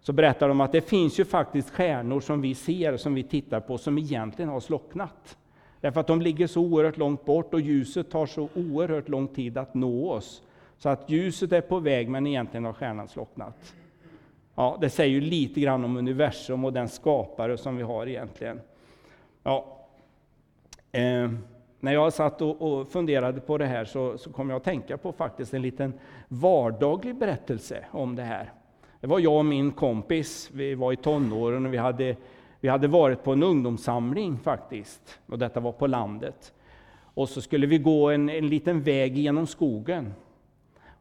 så 0.01 0.13
berättar 0.13 0.49
de 0.49 0.61
att 0.61 0.73
det 0.73 0.81
finns 0.81 1.21
ju 1.21 1.25
faktiskt 1.25 1.71
stjärnor 1.71 2.21
som 2.21 2.41
vi 2.41 2.55
ser, 2.55 2.97
som 2.97 3.15
vi 3.15 3.23
tittar 3.23 3.61
på, 3.61 3.79
som 3.79 3.99
egentligen 3.99 4.49
har 4.49 4.61
slocknat. 4.61 5.37
Därför 5.81 6.01
att 6.01 6.07
de 6.07 6.23
ligger 6.23 6.47
så 6.47 6.61
oerhört 6.61 6.97
långt 6.97 7.25
bort 7.25 7.55
och 7.55 7.61
ljuset 7.61 8.11
tar 8.11 8.27
så 8.27 8.49
oerhört 8.55 9.09
lång 9.09 9.29
tid 9.29 9.59
att 9.59 9.75
nå 9.75 10.11
oss. 10.11 10.43
Så 10.79 10.89
att 10.89 11.11
ljuset 11.11 11.53
är 11.53 11.61
på 11.61 11.79
väg, 11.79 12.09
men 12.09 12.27
egentligen 12.27 12.65
har 12.65 12.73
stjärnan 12.73 13.09
slocknat. 13.09 13.75
Ja, 14.59 14.79
det 14.81 14.91
säger 14.91 15.11
ju 15.11 15.21
lite 15.21 15.61
grann 15.61 15.85
om 15.85 15.97
universum 15.97 16.65
och 16.65 16.73
den 16.73 16.89
skapare 16.89 17.57
som 17.57 17.77
vi 17.77 17.83
har 17.83 18.07
egentligen. 18.07 18.61
Ja. 19.43 19.87
Eh, 20.93 21.31
när 21.81 21.93
jag 21.93 22.13
satt 22.13 22.43
och, 22.43 22.63
och, 22.63 22.89
funderade 22.89 23.41
på 23.41 23.59
det 23.59 23.67
här 23.67 23.85
så, 23.85 24.19
så 24.19 24.33
kom 24.33 24.51
jag 24.51 24.57
att 24.57 24.65
tänka 24.65 24.97
på 24.97 25.13
faktiskt 25.13 25.55
en 25.55 25.63
liten 25.63 25.93
vardaglig 26.29 27.17
berättelse 27.17 27.85
om 27.91 28.17
det 28.17 28.23
här. 28.23 28.53
Det 29.01 29.07
var 29.07 29.19
jag 29.19 29.37
och 29.37 29.45
min 29.45 29.73
kompis, 29.73 30.51
vi 30.53 30.75
var 30.75 30.93
i 30.93 30.97
tonåren 30.97 31.67
och 31.67 31.73
vi 31.73 31.79
hade 31.79 32.17
vi 32.61 32.69
hade 32.69 32.89
varit 32.89 33.25
på 33.25 33.33
en 33.33 33.43
ungdomssamling 33.43 34.39
faktiskt, 34.39 35.21
och 35.27 35.39
detta 35.39 35.61
var 35.61 35.73
på 35.73 35.87
landet. 35.87 36.53
Och 37.15 37.29
så 37.29 37.41
skulle 37.41 37.67
vi 37.67 37.79
gå 37.79 38.11
en, 38.11 38.29
en 38.29 38.49
liten 38.49 38.83
väg 38.83 39.19
genom 39.19 39.47
skogen. 39.47 40.15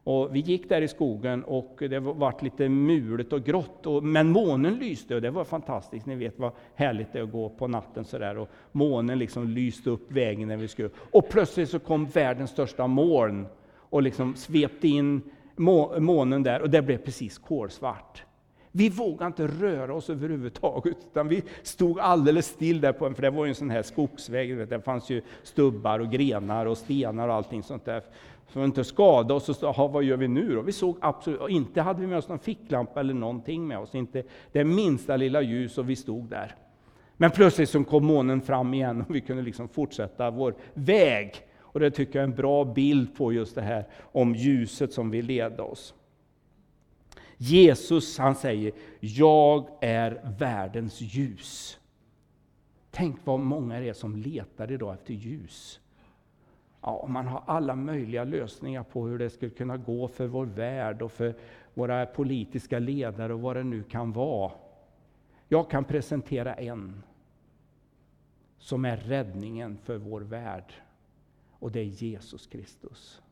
Och 0.08 0.34
vi 0.34 0.40
gick 0.40 0.68
där 0.68 0.82
i 0.82 0.88
skogen 0.88 1.44
och 1.44 1.76
det 1.78 1.98
var 1.98 2.34
lite 2.40 2.68
mulet 2.68 3.32
och 3.32 3.44
grått, 3.44 3.86
och, 3.86 4.04
men 4.04 4.28
månen 4.28 4.74
lyste 4.74 5.14
och 5.14 5.22
det 5.22 5.30
var 5.30 5.44
fantastiskt. 5.44 6.06
Ni 6.06 6.14
vet 6.14 6.38
vad 6.38 6.52
härligt 6.74 7.12
det 7.12 7.18
är 7.18 7.22
att 7.22 7.32
gå 7.32 7.48
på 7.48 7.68
natten 7.68 8.04
sådär 8.04 8.38
och 8.38 8.48
månen 8.72 9.18
liksom 9.18 9.48
lyste 9.48 9.90
upp 9.90 10.12
vägen 10.12 10.48
när 10.48 10.56
vi 10.56 10.68
skulle. 10.68 10.90
Och 11.12 11.28
plötsligt 11.28 11.70
så 11.70 11.78
kom 11.78 12.06
världens 12.06 12.50
största 12.50 12.86
moln 12.86 13.46
och 13.74 14.02
liksom 14.02 14.36
svepte 14.36 14.88
in 14.88 15.22
må, 15.56 16.00
månen 16.00 16.42
där 16.42 16.62
och 16.62 16.70
det 16.70 16.82
blev 16.82 16.98
precis 16.98 17.38
kolsvart. 17.38 18.22
Vi 18.72 18.88
vågade 18.88 19.26
inte 19.26 19.46
röra 19.46 19.94
oss 19.94 20.10
överhuvudtaget, 20.10 20.96
utan 21.10 21.28
vi 21.28 21.42
stod 21.62 22.00
alldeles 22.00 22.46
still 22.46 22.80
där, 22.80 22.92
på, 22.92 23.14
för 23.14 23.22
det 23.22 23.30
var 23.30 23.44
ju 23.44 23.48
en 23.48 23.54
sån 23.54 23.70
här 23.70 23.82
skogsväg, 23.82 24.68
det 24.68 24.80
fanns 24.80 25.10
ju 25.10 25.22
stubbar 25.42 25.98
och 25.98 26.10
grenar 26.10 26.66
och 26.66 26.78
stenar 26.78 27.28
och 27.28 27.34
allting 27.34 27.62
sånt 27.62 27.84
där. 27.84 28.02
För 28.48 28.60
att 28.60 28.66
inte 28.66 28.84
skada 28.84 29.34
oss, 29.34 29.48
och 29.48 29.56
så, 29.56 29.66
aha, 29.66 29.88
vad 29.88 30.04
gör 30.04 30.16
vi 30.16 30.28
nu 30.28 30.54
då? 30.54 30.62
Vi 30.62 30.72
såg 30.72 30.98
absolut, 31.00 31.40
inte 31.48 31.82
hade 31.82 32.00
vi 32.00 32.06
med 32.06 32.18
oss 32.18 32.28
någon 32.28 32.38
ficklampa 32.38 33.00
eller 33.00 33.14
någonting 33.14 33.66
med 33.66 33.78
oss, 33.78 33.94
inte 33.94 34.22
det 34.52 34.64
minsta 34.64 35.16
lilla 35.16 35.42
ljus, 35.42 35.78
och 35.78 35.90
vi 35.90 35.96
stod 35.96 36.24
där. 36.24 36.54
Men 37.16 37.30
plötsligt 37.30 37.70
så 37.70 37.84
kom 37.84 38.06
månen 38.06 38.40
fram 38.40 38.74
igen 38.74 39.04
och 39.08 39.14
vi 39.14 39.20
kunde 39.20 39.42
liksom 39.42 39.68
fortsätta 39.68 40.30
vår 40.30 40.54
väg. 40.74 41.34
Och 41.60 41.80
det 41.80 41.90
tycker 41.90 42.18
jag 42.18 42.22
är 42.24 42.28
en 42.28 42.36
bra 42.36 42.64
bild 42.64 43.16
på 43.16 43.32
just 43.32 43.54
det 43.54 43.62
här 43.62 43.86
om 44.12 44.34
ljuset 44.34 44.92
som 44.92 45.10
vill 45.10 45.26
leda 45.26 45.62
oss. 45.62 45.94
Jesus 47.36 48.18
han 48.18 48.34
säger, 48.34 48.72
jag 49.00 49.68
är 49.80 50.34
världens 50.38 51.00
ljus. 51.00 51.78
Tänk 52.90 53.16
vad 53.24 53.40
många 53.40 53.80
det 53.80 53.88
är 53.88 53.92
som 53.92 54.16
letar 54.16 54.72
idag 54.72 54.94
efter 54.94 55.14
ljus. 55.14 55.80
Ja, 56.80 57.06
man 57.08 57.26
har 57.26 57.42
alla 57.46 57.74
möjliga 57.74 58.24
lösningar 58.24 58.82
på 58.82 59.06
hur 59.06 59.18
det 59.18 59.30
skulle 59.30 59.50
kunna 59.50 59.76
gå 59.76 60.08
för 60.08 60.26
vår 60.26 60.46
värld 60.46 61.02
och 61.02 61.12
för 61.12 61.34
våra 61.74 62.06
politiska 62.06 62.78
ledare 62.78 63.34
och 63.34 63.40
vad 63.40 63.56
det 63.56 63.64
nu 63.64 63.82
kan 63.82 64.12
vara. 64.12 64.52
Jag 65.48 65.70
kan 65.70 65.84
presentera 65.84 66.54
en 66.54 67.02
som 68.58 68.84
är 68.84 68.96
räddningen 68.96 69.76
för 69.76 69.96
vår 69.96 70.20
värld. 70.20 70.72
Och 71.58 71.72
det 71.72 71.80
är 71.80 71.84
Jesus 71.84 72.46
Kristus. 72.46 73.22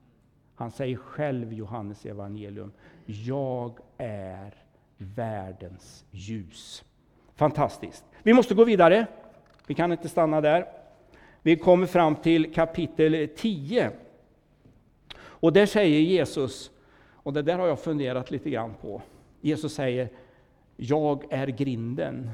Han 0.54 0.70
säger 0.70 0.96
själv 0.96 1.52
i 1.52 1.56
Johannes 1.56 2.06
evangelium, 2.06 2.72
jag 3.06 3.78
är 3.98 4.54
världens 4.96 6.04
ljus. 6.10 6.84
Fantastiskt. 7.34 8.04
Vi 8.22 8.34
måste 8.34 8.54
gå 8.54 8.64
vidare. 8.64 9.06
Vi 9.66 9.74
kan 9.74 9.92
inte 9.92 10.08
stanna 10.08 10.40
där. 10.40 10.66
Vi 11.46 11.56
kommer 11.56 11.86
fram 11.86 12.16
till 12.16 12.54
kapitel 12.54 13.28
10. 13.36 13.90
Och 15.18 15.52
där 15.52 15.66
säger 15.66 16.00
Jesus, 16.00 16.70
och 17.12 17.32
det 17.32 17.42
där 17.42 17.58
har 17.58 17.66
jag 17.66 17.80
funderat 17.80 18.30
lite 18.30 18.50
grann 18.50 18.74
på. 18.80 19.02
Jesus 19.40 19.74
säger, 19.74 20.08
jag 20.76 21.24
är 21.30 21.46
grinden. 21.46 22.30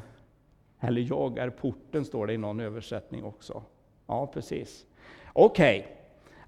Eller 0.81 1.03
jag 1.03 1.39
är 1.39 1.51
porten, 1.51 2.05
står 2.05 2.27
det 2.27 2.33
i 2.33 2.39
någon 2.39 2.61
översättning 2.61 3.25
också. 3.25 3.63
Ja, 4.07 4.27
precis. 4.27 4.87
Okej. 5.33 5.81
Okay. 5.81 5.93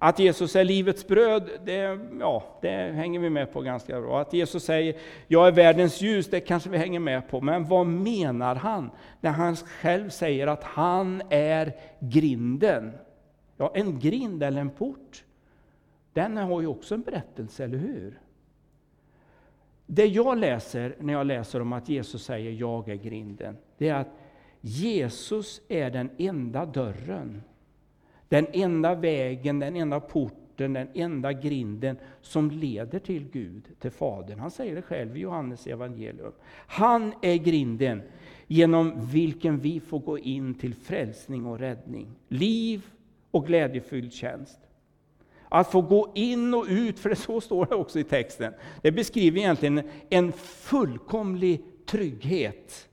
Att 0.05 0.19
Jesus 0.19 0.55
är 0.55 0.63
livets 0.63 1.07
bröd, 1.07 1.49
det, 1.63 1.99
ja, 2.19 2.43
det 2.61 2.91
hänger 2.93 3.19
vi 3.19 3.29
med 3.29 3.53
på 3.53 3.61
ganska 3.61 4.01
bra. 4.01 4.21
Att 4.21 4.33
Jesus 4.33 4.63
säger 4.63 4.95
jag 5.27 5.47
är 5.47 5.51
världens 5.51 6.01
ljus, 6.01 6.29
det 6.29 6.39
kanske 6.39 6.69
vi 6.69 6.77
hänger 6.77 6.99
med 6.99 7.29
på. 7.29 7.41
Men 7.41 7.65
vad 7.65 7.87
menar 7.87 8.55
han 8.55 8.91
när 9.21 9.31
han 9.31 9.55
själv 9.55 10.09
säger 10.09 10.47
att 10.47 10.63
han 10.63 11.21
är 11.29 11.73
grinden? 11.99 12.91
Ja, 13.57 13.71
en 13.75 13.99
grind 13.99 14.43
eller 14.43 14.61
en 14.61 14.69
port, 14.69 15.23
den 16.13 16.37
har 16.37 16.61
ju 16.61 16.67
också 16.67 16.95
en 16.95 17.01
berättelse, 17.01 17.63
eller 17.63 17.77
hur? 17.77 18.19
Det 19.85 20.05
jag 20.05 20.37
läser 20.37 20.95
när 20.99 21.13
jag 21.13 21.27
läser 21.27 21.61
om 21.61 21.73
att 21.73 21.89
Jesus 21.89 22.23
säger 22.23 22.51
jag 22.51 22.89
är 22.89 22.95
grinden, 22.95 23.57
det 23.77 23.89
är 23.89 23.95
att 23.95 24.11
Jesus 24.61 25.61
är 25.67 25.89
den 25.89 26.09
enda 26.17 26.65
dörren 26.65 27.43
den 28.29 28.47
enda 28.53 28.95
vägen, 28.95 29.59
den 29.59 29.75
enda 29.75 29.99
porten, 29.99 30.73
den 30.73 30.87
enda 30.93 31.33
grinden 31.33 31.97
som 32.21 32.51
leder 32.51 32.99
till 32.99 33.27
Gud, 33.31 33.63
till 33.79 33.91
Fadern. 33.91 34.39
Han 34.39 34.51
säger 34.51 34.75
det 34.75 34.81
själv 34.81 35.17
i 35.17 35.19
Johannes 35.19 35.67
evangelium. 35.67 36.31
Han 36.67 37.13
är 37.21 37.35
grinden 37.35 38.01
genom 38.47 39.07
vilken 39.11 39.59
vi 39.59 39.79
får 39.79 39.99
gå 39.99 40.19
in 40.19 40.53
till 40.55 40.75
frälsning 40.75 41.45
och 41.45 41.59
räddning, 41.59 42.07
liv 42.27 42.85
och 43.31 43.47
glädjefylld 43.47 44.13
tjänst. 44.13 44.59
Att 45.49 45.71
få 45.71 45.81
gå 45.81 46.11
in 46.15 46.53
och 46.53 46.65
ut, 46.69 46.99
för 46.99 47.09
det 47.09 47.15
så 47.15 47.41
står 47.41 47.65
det 47.65 47.75
också 47.75 47.99
i 47.99 48.03
texten. 48.03 48.53
Det 48.81 48.91
beskriver 48.91 49.39
egentligen 49.39 49.81
en 50.09 50.31
fullkomlig 50.31 51.61
trygghet 51.85 52.89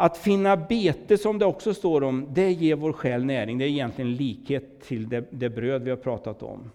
Att 0.00 0.18
finna 0.18 0.56
bete, 0.56 1.18
som 1.18 1.38
det 1.38 1.44
också 1.44 1.74
står 1.74 2.02
om, 2.02 2.26
det 2.30 2.52
ger 2.52 2.76
vår 2.76 2.92
själ 2.92 3.24
näring. 3.24 3.58
Det 3.58 3.64
är 3.64 3.68
egentligen 3.68 4.14
likhet 4.14 4.80
till 4.80 5.08
det, 5.08 5.24
det 5.30 5.50
bröd 5.50 5.82
vi 5.82 5.90
har 5.90 5.96
pratat 5.96 6.42
om. 6.42 6.70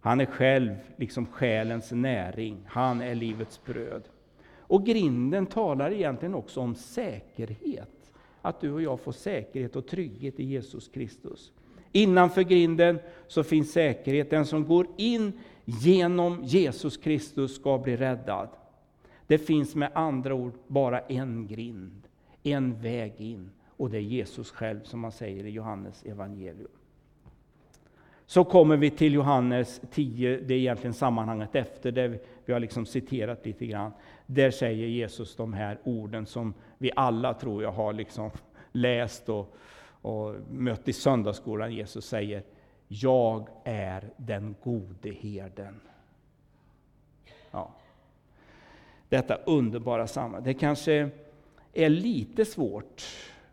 Han 0.00 0.20
är 0.20 0.26
själv 0.26 0.74
liksom 0.96 1.26
själens 1.26 1.92
näring. 1.92 2.56
Han 2.66 3.00
är 3.00 3.14
livets 3.14 3.64
bröd. 3.64 4.02
Och 4.56 4.86
grinden 4.86 5.46
talar 5.46 5.92
egentligen 5.92 6.34
också 6.34 6.60
om 6.60 6.74
säkerhet. 6.74 8.10
Att 8.42 8.60
du 8.60 8.72
och 8.72 8.82
jag 8.82 9.00
får 9.00 9.12
säkerhet 9.12 9.76
och 9.76 9.86
trygghet 9.86 10.40
i 10.40 10.44
Jesus 10.44 10.88
Kristus. 10.88 11.52
Innanför 11.92 12.42
grinden 12.42 12.98
så 13.26 13.42
finns 13.42 13.72
säkerhet. 13.72 14.30
Den 14.30 14.46
som 14.46 14.64
går 14.64 14.86
in 14.96 15.32
genom 15.64 16.44
Jesus 16.44 16.96
Kristus 16.96 17.54
ska 17.54 17.78
bli 17.78 17.96
räddad. 17.96 18.48
Det 19.26 19.38
finns 19.38 19.74
med 19.74 19.90
andra 19.94 20.34
ord 20.34 20.52
bara 20.66 21.00
en 21.00 21.46
grind, 21.46 22.02
en 22.42 22.80
väg 22.80 23.14
in. 23.16 23.50
Och 23.76 23.90
det 23.90 23.98
är 23.98 24.02
Jesus 24.02 24.50
själv 24.50 24.82
som 24.82 25.00
man 25.00 25.12
säger 25.12 25.44
i 25.46 25.50
Johannes 25.50 26.02
evangelium. 26.02 26.70
Så 28.26 28.44
kommer 28.44 28.76
vi 28.76 28.90
till 28.90 29.14
Johannes 29.14 29.80
10, 29.90 30.36
det 30.36 30.54
är 30.54 30.58
egentligen 30.58 30.94
sammanhanget 30.94 31.54
efter, 31.54 31.92
det 31.92 32.18
vi 32.44 32.52
har 32.52 32.60
liksom 32.60 32.86
citerat 32.86 33.46
lite 33.46 33.66
grann. 33.66 33.92
Där 34.26 34.50
säger 34.50 34.86
Jesus 34.86 35.36
de 35.36 35.52
här 35.52 35.78
orden 35.84 36.26
som 36.26 36.54
vi 36.78 36.90
alla 36.96 37.34
tror 37.34 37.62
jag 37.62 37.72
har 37.72 37.92
liksom 37.92 38.30
läst 38.72 39.28
och, 39.28 39.54
och 39.84 40.34
mött 40.50 40.88
i 40.88 40.92
söndagsskolan. 40.92 41.74
Jesus 41.74 42.06
säger, 42.06 42.42
jag 42.88 43.48
är 43.64 44.10
den 44.16 44.54
gode 44.62 45.10
herden. 45.10 45.80
Ja. 47.50 47.72
Detta 49.08 49.34
underbara 49.34 50.06
sammanhang. 50.06 50.44
Det 50.44 50.54
kanske 50.54 51.10
är 51.72 51.88
lite 51.88 52.44
svårt 52.44 53.02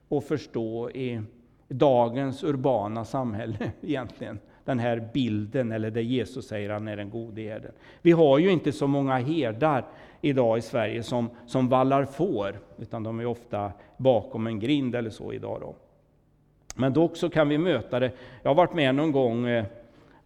att 0.09 0.23
förstå 0.23 0.89
i 0.89 1.21
dagens 1.67 2.43
urbana 2.43 3.05
samhälle 3.05 3.71
egentligen 3.81 4.39
den 4.65 4.79
här 4.79 5.09
bilden, 5.13 5.71
eller 5.71 5.91
det 5.91 6.01
Jesus 6.01 6.47
säger 6.47 6.69
han 6.69 6.87
är 6.87 6.97
den 6.97 7.09
gode 7.09 7.41
herden. 7.41 7.71
Vi 8.01 8.11
har 8.11 8.39
ju 8.39 8.51
inte 8.51 8.71
så 8.71 8.87
många 8.87 9.17
herdar 9.17 9.85
idag 10.21 10.57
i 10.57 10.61
Sverige 10.61 11.03
som, 11.03 11.29
som 11.47 11.69
vallar 11.69 12.05
får, 12.05 12.59
utan 12.77 13.03
de 13.03 13.19
är 13.19 13.25
ofta 13.25 13.71
bakom 13.97 14.47
en 14.47 14.59
grind 14.59 14.95
eller 14.95 15.09
så 15.09 15.33
idag. 15.33 15.61
Då. 15.61 15.75
Men 16.75 16.93
dock 16.93 17.17
så 17.17 17.29
kan 17.29 17.49
vi 17.49 17.57
möta 17.57 17.99
det. 17.99 18.11
Jag 18.41 18.49
har 18.49 18.55
varit 18.55 18.73
med 18.73 18.95
någon 18.95 19.11
gång 19.11 19.47
eh, 19.47 19.65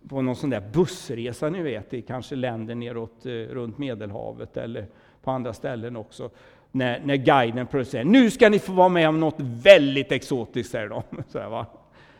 på 0.09 0.21
någon 0.21 0.35
sån 0.35 0.49
där 0.49 0.63
bussresa, 0.73 1.49
ni 1.49 1.61
vet, 1.61 1.93
i 1.93 2.01
kanske 2.01 2.35
länder 2.35 2.75
neråt 2.75 3.25
eh, 3.25 3.31
runt 3.31 3.77
Medelhavet 3.77 4.57
eller 4.57 4.85
på 5.21 5.31
andra 5.31 5.53
ställen 5.53 5.95
också. 5.95 6.29
När, 6.75 7.01
när 7.05 7.15
guiden 7.15 7.67
producerar. 7.67 8.03
säger 8.03 8.05
nu 8.05 8.31
ska 8.31 8.49
ni 8.49 8.59
få 8.59 8.71
vara 8.73 8.89
med 8.89 9.09
om 9.09 9.19
något 9.19 9.39
väldigt 9.39 10.11
exotiskt, 10.11 10.71
säger 10.71 10.89
de. 10.89 11.03
Så 11.27 11.39
här, 11.39 11.49
va? 11.49 11.65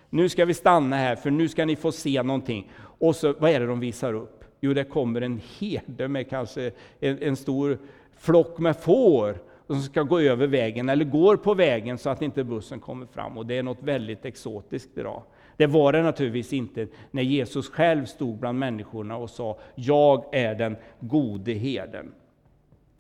Nu 0.10 0.30
ska 0.30 0.46
vi 0.46 0.54
stanna 0.54 0.96
här, 0.96 1.16
för 1.16 1.32
nu 1.32 1.50
ska 1.50 1.66
ni 1.66 1.76
få 1.76 1.92
se 1.92 2.24
någonting. 2.24 2.72
Och 3.00 3.16
så, 3.16 3.34
vad 3.40 3.52
är 3.52 3.60
det 3.60 3.66
de 3.66 3.80
visar 3.80 4.14
upp? 4.14 4.44
Jo, 4.62 4.74
det 4.74 4.84
kommer 4.84 5.22
en 5.22 5.42
herde 5.60 6.08
med 6.08 6.30
kanske 6.30 6.72
en, 7.00 7.18
en 7.22 7.36
stor 7.36 7.78
flock 8.18 8.60
med 8.60 8.78
får 8.78 9.38
som 9.68 9.82
ska 9.82 10.04
gå 10.04 10.20
över 10.20 10.48
vägen, 10.48 10.90
eller 10.90 11.06
går 11.06 11.38
på 11.38 11.54
vägen 11.54 11.98
så 11.98 12.10
att 12.10 12.22
inte 12.22 12.44
bussen 12.44 12.80
kommer 12.80 13.06
fram. 13.06 13.38
Och 13.38 13.46
det 13.46 13.58
är 13.58 13.64
något 13.64 13.84
väldigt 13.84 14.26
exotiskt 14.26 14.98
idag. 14.98 15.24
Det 15.58 15.68
var 15.68 15.94
det 15.94 16.04
naturligtvis 16.04 16.54
inte 16.54 16.88
när 17.12 17.24
Jesus 17.24 17.70
själv 17.70 18.06
stod 18.06 18.38
bland 18.38 18.60
människorna 18.60 19.18
och 19.18 19.30
sa 19.30 19.60
”Jag 19.76 20.36
är 20.36 20.56
den 20.56 20.76
gode 21.00 21.54
herden”. 21.54 22.12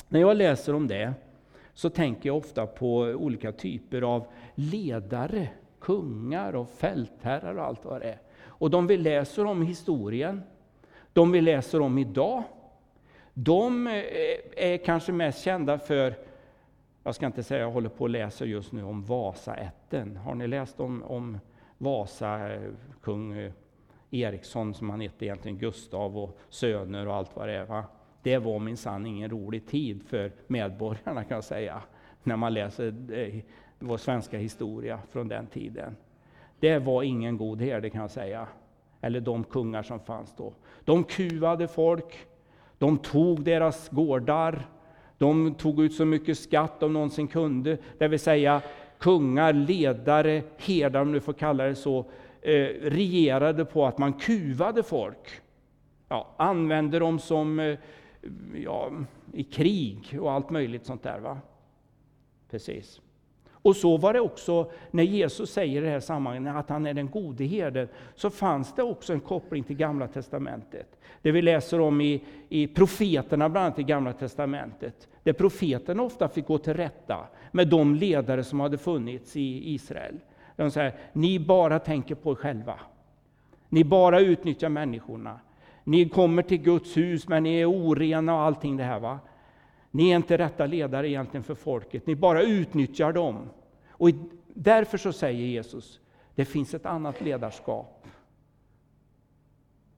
När 0.10 0.20
jag 0.20 0.38
läser 0.38 0.76
om 0.76 0.88
det 0.88 1.14
så 1.74 1.90
tänker 1.90 2.30
jag 2.30 2.38
ofta 2.38 2.68
på 2.68 2.98
olika 2.98 3.52
typer 3.52 4.02
av 4.02 4.26
ledare 4.56 5.50
kungar 5.80 6.56
och 6.56 6.70
fältherrar 6.70 7.56
och 7.56 7.66
allt 7.66 7.86
vad 7.86 8.02
det 8.02 8.10
är. 8.10 8.20
Och 8.46 8.70
de 8.70 8.88
vi 8.88 8.98
läser 8.98 9.46
om 9.46 9.64
i 9.64 9.66
historien, 9.66 10.42
de 11.14 11.32
vi 11.32 11.42
läser 11.42 11.82
om 11.82 11.98
idag, 11.98 12.44
de 13.34 13.88
eh, 13.88 13.94
är 14.56 14.78
kanske 14.86 15.12
mest 15.12 15.44
kända 15.44 15.78
för, 15.78 16.16
jag 17.04 17.16
ska 17.16 17.26
inte 17.26 17.44
säga 17.44 17.62
jag 17.62 17.72
håller 17.72 17.90
på 17.90 18.06
att 18.06 18.12
läsa 18.12 18.46
just 18.46 18.72
nu 18.72 18.84
om 18.84 19.04
Vasaätten. 19.04 20.18
Har 20.18 20.36
ni 20.36 20.48
läst 20.48 20.80
om, 20.80 21.04
om 21.04 21.40
Vasa, 21.78 22.52
kung 23.02 23.34
eh, 23.34 23.52
Eriksson 24.12 24.74
som 24.74 24.90
han 24.90 25.02
hette 25.02 25.26
egentligen, 25.26 25.58
Gustav 25.58 26.18
och 26.18 26.38
söner 26.50 27.08
och 27.08 27.16
allt 27.16 27.36
vad 27.36 27.48
det 27.48 27.54
är. 27.54 27.66
Va? 27.66 27.84
Det 28.24 28.38
var 28.38 28.60
minsann 28.60 29.06
ingen 29.06 29.30
rolig 29.30 29.68
tid 29.68 30.04
för 30.08 30.32
medborgarna 30.48 31.24
kan 31.24 31.36
jag 31.36 31.44
säga, 31.44 31.82
när 32.24 32.36
man 32.36 32.54
läser 32.54 33.12
eh, 33.12 33.36
vår 33.80 33.98
svenska 33.98 34.38
historia 34.38 35.00
från 35.12 35.28
den 35.28 35.48
tiden. 35.48 35.96
Det 36.60 36.80
var 36.80 37.04
ingen 37.04 37.38
god 37.38 37.62
herde 37.62 37.90
kan 37.90 38.02
jag 38.02 38.12
säga, 38.12 38.48
eller 39.02 39.20
de 39.20 39.44
kungar 39.44 39.84
som 39.84 40.00
fanns 40.00 40.34
då. 40.38 40.54
De 40.86 41.04
kuvade 41.04 41.68
folk, 41.68 42.20
de 42.78 42.98
tog 42.98 43.44
deras 43.44 43.90
gårdar, 43.90 44.68
de 45.18 45.54
tog 45.54 45.84
ut 45.84 45.94
så 45.94 46.06
mycket 46.06 46.38
skatt 46.38 46.80
de 46.80 46.94
någonsin 46.94 47.28
kunde, 47.28 47.78
det 47.98 48.08
vill 48.08 48.20
säga 48.20 48.62
kungar, 48.98 49.54
ledare, 49.54 50.44
herdar 50.58 51.02
om 51.02 51.12
du 51.12 51.20
får 51.20 51.34
kalla 51.34 51.64
det 51.64 51.76
så, 51.76 52.00
eh, 52.42 52.68
regerade 52.82 53.66
på 53.66 53.86
att 53.86 53.98
man 53.98 54.14
kuvade 54.14 54.84
folk. 54.84 55.42
Ja, 56.10 56.36
använde 56.38 57.00
dem 57.00 57.20
som 57.20 57.60
eh, 57.60 57.78
ja, 58.56 58.92
i 59.34 59.44
krig 59.44 60.18
och 60.22 60.32
allt 60.32 60.50
möjligt 60.50 60.86
sånt 60.86 61.04
där. 61.04 61.20
Va? 61.20 61.38
Precis. 62.50 63.02
Och 63.64 63.76
så 63.76 63.98
var 63.98 64.14
det 64.14 64.20
också 64.20 64.72
när 64.92 65.04
Jesus 65.04 65.52
säger 65.52 65.82
i 65.82 65.86
det 65.86 65.92
här 65.92 66.00
sammanhanget 66.00 66.56
att 66.56 66.70
han 66.70 66.86
är 66.86 66.94
den 66.94 67.10
gode 67.10 67.44
herden, 67.44 67.88
så 68.16 68.30
fanns 68.30 68.76
det 68.76 68.84
också 68.84 69.14
en 69.14 69.20
koppling 69.20 69.64
till 69.64 69.76
Gamla 69.76 70.08
Testamentet. 70.08 71.00
Det 71.22 71.32
vi 71.32 71.42
läser 71.42 71.80
om 71.80 72.02
i, 72.02 72.24
i 72.50 72.68
profeterna, 72.68 73.50
bland 73.50 73.66
annat 73.66 73.80
i 73.80 73.84
Gamla 73.84 74.14
Testamentet, 74.14 75.08
där 75.24 75.34
profeterna 75.34 76.04
ofta 76.04 76.30
fick 76.30 76.48
gå 76.48 76.58
till 76.58 76.74
rätta 76.74 77.28
med 77.52 77.68
de 77.68 77.96
ledare 77.96 78.44
som 78.44 78.60
hade 78.60 78.78
funnits 78.78 79.36
i 79.36 79.74
Israel. 79.74 80.20
De 80.56 80.72
säger, 80.72 80.94
ni 81.14 81.40
bara 81.40 81.80
tänker 81.80 82.16
på 82.16 82.32
er 82.32 82.36
själva. 82.36 82.80
Ni 83.70 83.84
bara 83.84 84.20
utnyttjar 84.20 84.70
människorna. 84.70 85.40
Ni 85.84 86.10
kommer 86.10 86.42
till 86.42 86.62
Guds 86.62 86.98
hus, 86.98 87.28
men 87.28 87.44
ni 87.44 87.56
är 87.56 87.66
orena 87.66 88.36
och 88.36 88.42
allting 88.42 88.78
det 88.78 88.84
här. 88.84 89.00
va? 89.00 89.20
Ni 89.92 90.10
är 90.10 90.16
inte 90.16 90.38
rätta 90.38 90.66
ledare 90.66 91.10
egentligen 91.10 91.44
för 91.44 91.56
folket, 91.56 92.08
ni 92.08 92.16
bara 92.16 92.42
utnyttjar 92.44 93.14
dem. 93.14 93.50
Och 93.90 94.10
därför 94.54 94.98
så 94.98 95.14
säger 95.14 95.46
Jesus, 95.46 96.00
det 96.36 96.46
finns 96.46 96.74
ett 96.74 96.86
annat 96.86 97.22
ledarskap. 97.22 98.08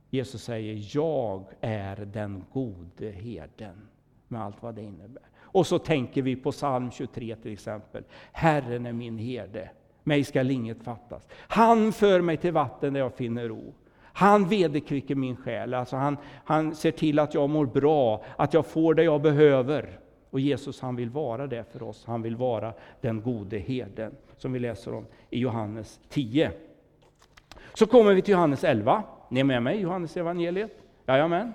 Jesus 0.09 0.43
säger, 0.43 0.95
jag 0.95 1.45
är 1.61 1.95
den 1.95 2.43
gode 2.53 3.11
herden, 3.11 3.87
med 4.27 4.41
allt 4.41 4.63
vad 4.63 4.75
det 4.75 4.81
innebär. 4.81 5.23
Och 5.37 5.67
så 5.67 5.79
tänker 5.79 6.21
vi 6.21 6.35
på 6.35 6.51
psalm 6.51 6.91
23 6.91 7.35
till 7.35 7.53
exempel. 7.53 8.03
Herren 8.31 8.85
är 8.85 8.93
min 8.93 9.17
herde, 9.17 9.69
mig 10.03 10.23
skall 10.23 10.51
inget 10.51 10.83
fattas. 10.83 11.27
Han 11.31 11.93
för 11.93 12.21
mig 12.21 12.37
till 12.37 12.51
vatten 12.51 12.93
där 12.93 12.99
jag 12.99 13.13
finner 13.13 13.47
ro. 13.47 13.73
Han 14.17 14.47
vederkvicker 14.47 15.15
min 15.15 15.35
själ, 15.35 15.73
alltså 15.73 15.95
han, 15.95 16.17
han 16.45 16.75
ser 16.75 16.91
till 16.91 17.19
att 17.19 17.33
jag 17.33 17.49
mår 17.49 17.65
bra, 17.65 18.23
att 18.37 18.53
jag 18.53 18.65
får 18.65 18.93
det 18.93 19.03
jag 19.03 19.21
behöver. 19.21 19.99
Och 20.29 20.39
Jesus 20.39 20.81
han 20.81 20.95
vill 20.95 21.09
vara 21.09 21.47
det 21.47 21.63
för 21.71 21.83
oss, 21.83 22.03
han 22.05 22.21
vill 22.21 22.35
vara 22.35 22.73
den 23.01 23.21
gode 23.21 23.57
herden, 23.57 24.15
som 24.37 24.53
vi 24.53 24.59
läser 24.59 24.93
om 24.93 25.05
i 25.29 25.39
Johannes 25.39 25.99
10. 26.09 26.51
Så 27.73 27.85
kommer 27.85 28.13
vi 28.13 28.21
till 28.21 28.31
Johannes 28.31 28.63
11. 28.63 29.03
Ni 29.29 29.39
är 29.39 29.43
med 29.43 29.63
mig, 29.63 29.81
Johannes 29.81 30.17
evangeliet? 30.17 30.83
Jajamän. 31.05 31.53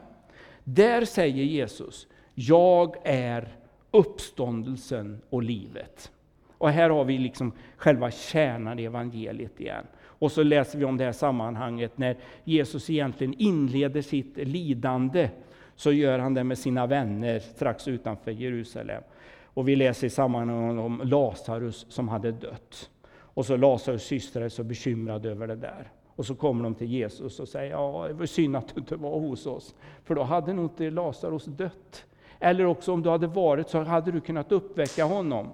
Där 0.65 1.05
säger 1.05 1.45
Jesus, 1.45 2.07
jag 2.35 2.97
är 3.05 3.49
uppståndelsen 3.91 5.21
och 5.31 5.43
livet. 5.43 6.13
Och 6.59 6.71
här 6.71 6.91
har 6.91 7.05
vi 7.05 7.19
liksom 7.19 7.53
själva 7.77 8.11
kärnan 8.11 8.79
i 8.79 8.85
evangeliet 8.85 9.61
igen. 9.61 9.87
Och 10.21 10.33
så 10.33 10.43
läser 10.43 10.79
vi 10.79 10.85
om 10.85 10.97
det 10.97 11.05
här 11.05 11.13
sammanhanget 11.13 11.99
när 11.99 12.17
Jesus 12.45 12.91
egentligen 12.91 13.35
inleder 13.39 14.03
sitt 14.03 14.37
lidande. 14.37 15.31
Så 15.77 15.93
gör 15.93 16.19
han 16.19 16.35
det 16.35 16.45
med 16.45 16.59
sina 16.59 16.87
vänner 16.87 17.39
strax 17.39 17.89
utanför 17.89 18.31
Jerusalem. 18.31 19.03
Och 19.45 19.69
vi 19.69 19.77
läser 19.77 20.07
i 20.07 20.11
sammanhanget 20.11 20.85
om 20.85 21.01
Lazarus 21.05 21.87
som 21.89 22.09
hade 22.09 22.33
dött. 22.33 22.91
Och 23.13 23.47
så 23.47 23.57
Lazarus 23.57 24.03
systrar 24.03 24.43
är 24.43 24.49
så 24.49 24.65
bekymrade 24.65 25.31
över 25.31 25.47
det 25.47 25.57
där. 25.57 25.93
Och 26.07 26.27
så 26.27 26.35
kommer 26.35 26.65
de 26.65 26.75
till 26.75 26.87
Jesus 26.87 27.41
och 27.41 27.49
säger, 27.49 27.71
ja 27.71 28.05
det 28.09 28.15
var 28.15 28.27
synd 28.27 28.57
att 28.57 28.75
du 28.75 28.81
inte 28.81 28.97
var 28.97 29.21
hos 29.21 29.47
oss, 29.47 29.75
för 30.05 30.15
då 30.15 30.23
hade 30.23 30.53
nog 30.53 30.65
inte 30.65 30.91
Lazarus 30.91 31.45
dött. 31.45 32.05
Eller 32.39 32.67
också 32.67 32.93
om 32.93 33.03
du 33.03 33.11
hade 33.11 33.27
varit 33.27 33.69
så 33.69 33.83
hade 33.83 34.13
du 34.13 34.21
kunnat 34.21 34.53
uppväcka 34.53 35.05
honom. 35.05 35.49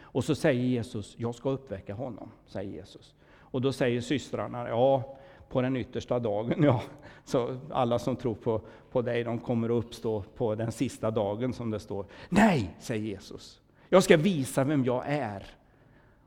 Och 0.00 0.24
så 0.24 0.34
säger 0.34 0.62
Jesus, 0.62 1.14
jag 1.18 1.34
ska 1.34 1.50
uppväcka 1.50 1.94
honom, 1.94 2.30
säger 2.46 2.72
Jesus. 2.72 3.14
Och 3.50 3.60
då 3.60 3.72
säger 3.72 4.00
systrarna, 4.00 4.68
ja, 4.68 5.16
på 5.48 5.62
den 5.62 5.76
yttersta 5.76 6.18
dagen, 6.18 6.62
ja. 6.62 6.82
Så 7.24 7.58
alla 7.70 7.98
som 7.98 8.16
tror 8.16 8.34
på, 8.34 8.60
på 8.92 9.02
dig, 9.02 9.24
de 9.24 9.38
kommer 9.38 9.68
att 9.68 9.84
uppstå 9.84 10.24
på 10.36 10.54
den 10.54 10.72
sista 10.72 11.10
dagen, 11.10 11.52
som 11.52 11.70
det 11.70 11.80
står. 11.80 12.06
Nej, 12.28 12.74
säger 12.78 13.04
Jesus. 13.04 13.60
Jag 13.88 14.02
ska 14.02 14.16
visa 14.16 14.64
vem 14.64 14.84
jag 14.84 15.02
är. 15.06 15.46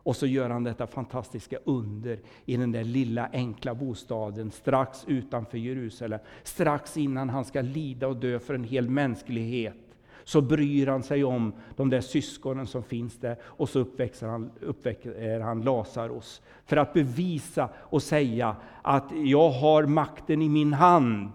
Och 0.04 0.16
så 0.16 0.28
gör 0.28 0.50
han 0.50 0.64
detta 0.64 0.88
fantastiska 0.88 1.58
under 1.64 2.20
i 2.46 2.58
den 2.58 2.72
där 2.72 2.84
lilla 2.84 3.30
enkla 3.34 3.76
bostaden 3.76 4.52
strax 4.52 5.06
utanför 5.08 5.58
Jerusalem. 5.58 6.20
Strax 6.44 6.98
innan 6.98 7.30
han 7.30 7.46
ska 7.46 7.62
lida 7.62 8.08
och 8.08 8.16
dö 8.16 8.40
för 8.40 8.54
en 8.54 8.64
hel 8.64 8.90
mänsklighet 8.90 9.76
så 10.24 10.42
bryr 10.42 10.88
han 10.88 11.04
sig 11.04 11.24
om 11.24 11.54
de 11.76 11.90
där 11.90 12.02
syskonen 12.02 12.68
som 12.68 12.84
finns 12.84 13.20
där 13.20 13.38
och 13.44 13.70
så 13.70 13.80
uppväxer 13.80 14.28
han, 14.28 14.52
uppväcker 14.62 15.40
han 15.40 15.62
Lazarus. 15.62 16.42
För 16.66 16.78
att 16.78 16.94
bevisa 16.94 17.70
och 17.76 18.04
säga 18.04 18.56
att 18.82 19.12
jag 19.24 19.50
har 19.50 19.86
makten 19.86 20.42
i 20.42 20.50
min 20.50 20.74
hand. 20.74 21.30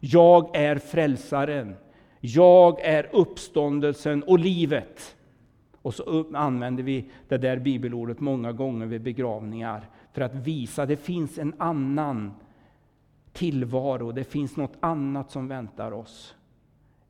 Jag 0.00 0.56
är 0.56 0.78
frälsaren. 0.78 1.74
Jag 2.20 2.80
är 2.80 3.08
uppståndelsen 3.12 4.22
och 4.22 4.38
livet. 4.38 5.16
Och 5.82 5.94
så 5.94 6.26
använder 6.34 6.82
vi 6.82 7.10
det 7.28 7.38
där 7.38 7.58
bibelordet 7.58 8.20
många 8.20 8.52
gånger 8.52 8.86
vid 8.86 9.02
begravningar 9.02 9.88
för 10.12 10.22
att 10.22 10.34
visa 10.34 10.82
att 10.82 10.88
det 10.88 10.96
finns 10.96 11.38
en 11.38 11.54
annan 11.58 12.34
tillvaro, 13.32 14.12
det 14.12 14.24
finns 14.24 14.56
något 14.56 14.76
annat 14.80 15.30
som 15.30 15.48
väntar 15.48 15.92
oss. 15.92 16.34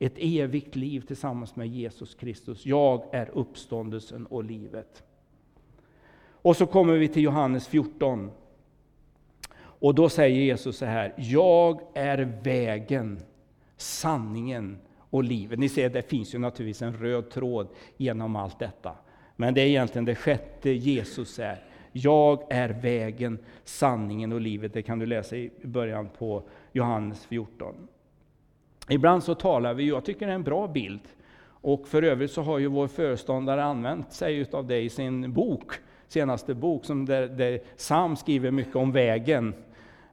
Ett 0.03 0.15
evigt 0.17 0.77
liv 0.77 1.01
tillsammans 1.01 1.57
med 1.57 1.69
Jesus 1.69 2.15
Kristus. 2.15 2.67
Jag 2.67 3.03
är 3.13 3.31
uppståndelsen 3.35 4.27
och 4.27 4.45
livet. 4.45 5.03
Och 6.43 6.57
så 6.57 6.67
kommer 6.67 6.97
vi 6.97 7.09
till 7.09 7.23
Johannes 7.23 7.69
14. 7.69 8.31
Och 9.61 9.95
då 9.95 10.09
säger 10.09 10.41
Jesus 10.41 10.77
så 10.77 10.85
här, 10.85 11.15
jag 11.17 11.81
är 11.95 12.41
vägen, 12.43 13.21
sanningen 13.77 14.79
och 14.99 15.25
livet. 15.25 15.59
Ni 15.59 15.69
ser, 15.69 15.91
det 15.91 16.03
finns 16.03 16.35
ju 16.35 16.39
naturligtvis 16.39 16.83
en 16.83 16.97
röd 16.97 17.31
tråd 17.31 17.69
genom 17.97 18.37
allt 18.37 18.59
detta. 18.59 18.93
Men 19.37 19.55
det 19.55 19.61
är 19.61 19.67
egentligen 19.67 20.05
det 20.05 20.15
sjätte 20.15 20.71
Jesus 20.71 21.39
är. 21.39 21.65
Jag 21.93 22.43
är 22.51 22.69
vägen, 22.69 23.39
sanningen 23.65 24.33
och 24.33 24.41
livet. 24.41 24.73
Det 24.73 24.83
kan 24.83 24.99
du 24.99 25.07
läsa 25.07 25.37
i 25.37 25.51
början 25.63 26.09
på 26.19 26.43
Johannes 26.73 27.27
14. 27.27 27.89
Ibland 28.91 29.23
så 29.23 29.35
talar 29.35 29.75
vi, 29.75 29.89
jag 29.89 30.05
tycker 30.05 30.27
det 30.27 30.33
är 30.33 30.35
en 30.35 30.43
bra 30.43 30.69
bild, 30.69 31.01
och 31.63 31.89
för 31.89 32.03
övrigt 32.03 32.31
så 32.31 32.43
har 32.43 32.59
ju 32.59 32.67
vår 32.67 32.87
föreståndare 32.87 33.65
använt 33.65 34.13
sig 34.13 34.47
av 34.53 34.67
det 34.67 34.81
i 34.81 34.89
sin 34.89 35.33
bok, 35.33 35.73
senaste 36.09 36.55
bok, 36.55 36.85
som 36.85 37.07
där, 37.07 37.29
där 37.29 37.61
Sam 37.77 38.17
skriver 38.17 38.51
mycket 38.51 38.77
om 38.77 38.93
vägen. 38.93 39.55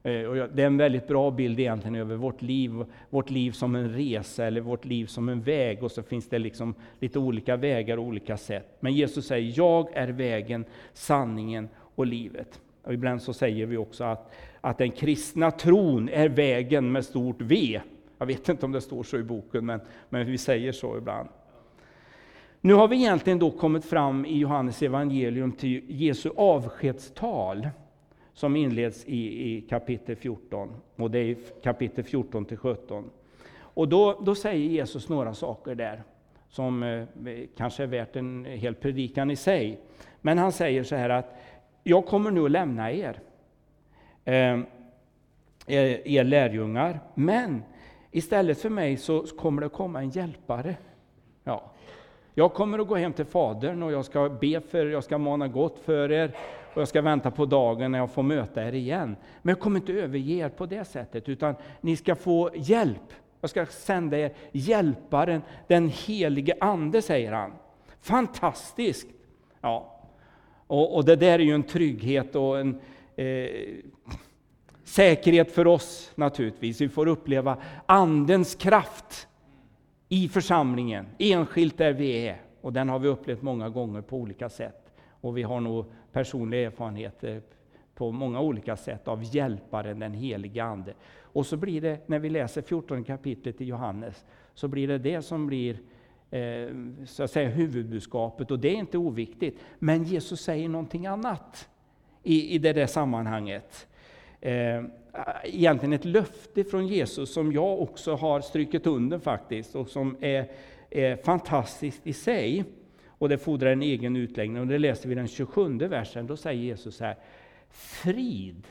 Eh, 0.02 0.22
och 0.22 0.48
det 0.54 0.62
är 0.62 0.66
en 0.66 0.76
väldigt 0.76 1.08
bra 1.08 1.30
bild 1.30 1.60
egentligen 1.60 1.94
över 1.94 2.16
vårt 2.16 2.42
liv, 2.42 2.84
vårt 3.10 3.30
liv 3.30 3.52
som 3.52 3.74
en 3.74 3.94
resa 3.94 4.46
eller 4.46 4.60
vårt 4.60 4.84
liv 4.84 5.06
som 5.06 5.28
en 5.28 5.42
väg. 5.42 5.82
Och 5.82 5.92
så 5.92 6.02
finns 6.02 6.28
det 6.28 6.38
liksom 6.38 6.74
lite 7.00 7.18
olika 7.18 7.56
vägar 7.56 7.96
och 7.96 8.04
olika 8.04 8.36
sätt. 8.36 8.76
Men 8.80 8.92
Jesus 8.92 9.26
säger, 9.26 9.52
jag 9.56 9.88
är 9.92 10.08
vägen, 10.08 10.64
sanningen 10.92 11.68
och 11.94 12.06
livet. 12.06 12.60
Och 12.82 12.94
ibland 12.94 13.22
så 13.22 13.32
säger 13.32 13.66
vi 13.66 13.76
också 13.76 14.04
att, 14.04 14.32
att 14.60 14.78
den 14.78 14.90
kristna 14.90 15.50
tron 15.50 16.08
är 16.08 16.28
vägen 16.28 16.92
med 16.92 17.04
stort 17.04 17.40
V. 17.40 17.80
Jag 18.18 18.26
vet 18.26 18.48
inte 18.48 18.66
om 18.66 18.72
det 18.72 18.80
står 18.80 19.02
så 19.02 19.16
i 19.16 19.22
boken, 19.22 19.66
men, 19.66 19.80
men 20.08 20.26
vi 20.26 20.38
säger 20.38 20.72
så 20.72 20.98
ibland. 20.98 21.28
Nu 22.60 22.74
har 22.74 22.88
vi 22.88 22.96
egentligen 22.96 23.38
då 23.38 23.50
kommit 23.50 23.84
fram 23.84 24.26
i 24.26 24.38
Johannes 24.38 24.82
evangelium 24.82 25.52
till 25.52 25.84
Jesu 25.88 26.30
avskedstal 26.36 27.68
som 28.32 28.56
inleds 28.56 29.04
i, 29.04 29.50
i 29.50 29.60
kapitel 29.60 30.16
14. 30.16 30.74
Och 30.96 31.10
det 31.10 31.18
är 31.18 31.36
kapitel 31.62 32.04
14 32.04 32.44
till 32.44 32.56
17. 32.56 33.10
Och 33.56 33.88
då, 33.88 34.20
då 34.20 34.34
säger 34.34 34.68
Jesus 34.68 35.08
några 35.08 35.34
saker 35.34 35.74
där 35.74 36.02
som 36.48 36.82
eh, 36.82 37.04
kanske 37.56 37.82
är 37.82 37.86
värt 37.86 38.16
en 38.16 38.44
hel 38.44 38.74
predikan 38.74 39.30
i 39.30 39.36
sig. 39.36 39.80
Men 40.20 40.38
han 40.38 40.52
säger 40.52 40.84
så 40.84 40.96
här 40.96 41.10
att 41.10 41.36
jag 41.82 42.06
kommer 42.06 42.30
nu 42.30 42.44
att 42.44 42.50
lämna 42.50 42.92
er, 42.92 43.20
eh, 44.24 44.60
er 45.66 46.24
lärjungar, 46.24 47.00
men 47.14 47.62
istället 48.10 48.60
för 48.60 48.70
mig 48.70 48.96
så 48.96 49.20
kommer 49.22 49.62
det 49.62 49.68
komma 49.68 50.00
en 50.00 50.10
hjälpare. 50.10 50.76
Ja. 51.44 51.72
Jag 52.34 52.54
kommer 52.54 52.78
att 52.78 52.88
gå 52.88 52.96
hem 52.96 53.12
till 53.12 53.24
Fadern 53.24 53.82
och 53.82 53.92
jag 53.92 54.04
ska 54.04 54.28
be 54.28 54.60
för 54.60 54.86
jag 54.86 55.04
ska 55.04 55.18
mana 55.18 55.48
gott 55.48 55.78
för 55.78 56.12
er 56.12 56.36
och 56.74 56.80
jag 56.80 56.88
ska 56.88 57.02
vänta 57.02 57.30
på 57.30 57.46
dagen 57.46 57.92
när 57.92 57.98
jag 57.98 58.10
får 58.10 58.22
möta 58.22 58.68
er 58.68 58.72
igen. 58.72 59.16
Men 59.42 59.52
jag 59.52 59.60
kommer 59.60 59.80
inte 59.80 59.92
överge 59.92 60.34
er 60.34 60.48
på 60.48 60.66
det 60.66 60.84
sättet, 60.84 61.28
utan 61.28 61.54
ni 61.80 61.96
ska 61.96 62.14
få 62.14 62.50
hjälp. 62.54 63.12
Jag 63.40 63.50
ska 63.50 63.66
sända 63.66 64.18
er 64.18 64.32
hjälparen, 64.52 65.42
den 65.66 65.88
helige 65.88 66.54
Ande, 66.60 67.02
säger 67.02 67.32
han. 67.32 67.52
Fantastiskt! 68.00 69.08
Ja. 69.60 70.00
Och, 70.66 70.96
och 70.96 71.04
det 71.04 71.16
där 71.16 71.38
är 71.38 71.44
ju 71.44 71.54
en 71.54 71.62
trygghet 71.62 72.36
och 72.36 72.60
en 72.60 72.80
eh, 73.16 73.48
säkerhet 74.88 75.52
för 75.52 75.66
oss 75.66 76.12
naturligtvis. 76.14 76.80
Vi 76.80 76.88
får 76.88 77.06
uppleva 77.06 77.56
Andens 77.86 78.54
kraft 78.54 79.28
i 80.08 80.28
församlingen, 80.28 81.06
enskilt 81.18 81.78
där 81.78 81.92
vi 81.92 82.26
är. 82.26 82.40
Och 82.60 82.72
den 82.72 82.88
har 82.88 82.98
vi 82.98 83.08
upplevt 83.08 83.42
många 83.42 83.68
gånger 83.68 84.00
på 84.00 84.16
olika 84.16 84.48
sätt. 84.48 84.92
Och 85.20 85.38
vi 85.38 85.42
har 85.42 85.60
nog 85.60 85.84
personliga 86.12 86.66
erfarenheter 86.66 87.42
på 87.94 88.12
många 88.12 88.40
olika 88.40 88.76
sätt 88.76 89.08
av 89.08 89.34
hjälparen, 89.34 89.98
den 89.98 90.14
helige 90.14 90.64
Ande. 90.64 90.94
Och 91.20 91.46
så 91.46 91.56
blir 91.56 91.80
det, 91.80 92.08
när 92.08 92.18
vi 92.18 92.30
läser 92.30 92.62
14 92.62 93.04
kapitlet 93.04 93.60
i 93.60 93.64
Johannes, 93.64 94.24
så 94.54 94.68
blir 94.68 94.88
det 94.88 94.98
det 94.98 95.22
som 95.22 95.46
blir 95.46 95.78
eh, 96.30 96.68
så 97.06 97.22
att 97.22 97.30
säga 97.30 97.48
huvudbudskapet. 97.48 98.50
Och 98.50 98.58
det 98.58 98.68
är 98.68 98.76
inte 98.76 98.98
oviktigt. 98.98 99.60
Men 99.78 100.04
Jesus 100.04 100.40
säger 100.40 100.68
någonting 100.68 101.06
annat 101.06 101.68
i, 102.22 102.54
i 102.54 102.58
det 102.58 102.72
där 102.72 102.86
sammanhanget. 102.86 103.88
Eh, 104.40 104.82
egentligen 105.44 105.92
ett 105.92 106.04
löfte 106.04 106.64
från 106.64 106.86
Jesus 106.86 107.32
som 107.32 107.52
jag 107.52 107.82
också 107.82 108.14
har 108.14 108.40
strykit 108.40 108.86
under 108.86 109.18
faktiskt 109.18 109.74
och 109.74 109.88
som 109.88 110.16
är, 110.20 110.50
är 110.90 111.16
fantastiskt 111.16 112.06
i 112.06 112.12
sig. 112.12 112.64
Och 113.08 113.28
det 113.28 113.38
fordrar 113.38 113.72
en 113.72 113.82
egen 113.82 114.16
utläggning. 114.16 114.60
Och 114.60 114.66
det 114.66 114.78
läser 114.78 115.08
vi 115.08 115.14
den 115.14 115.28
27 115.28 115.78
versen. 115.78 116.26
Då 116.26 116.36
säger 116.36 116.62
Jesus 116.62 116.96
så 116.96 117.04
här. 117.04 117.16
Frid 117.70 118.66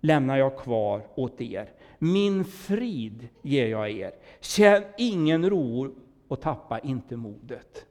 lämnar 0.00 0.36
jag 0.36 0.58
kvar 0.58 1.02
åt 1.14 1.40
er. 1.40 1.70
Min 1.98 2.44
frid 2.44 3.28
ger 3.42 3.66
jag 3.66 3.90
er. 3.90 4.12
Känn 4.40 4.82
ingen 4.98 5.50
ro 5.50 5.94
och 6.28 6.40
tappa 6.40 6.78
inte 6.78 7.16
modet. 7.16 7.86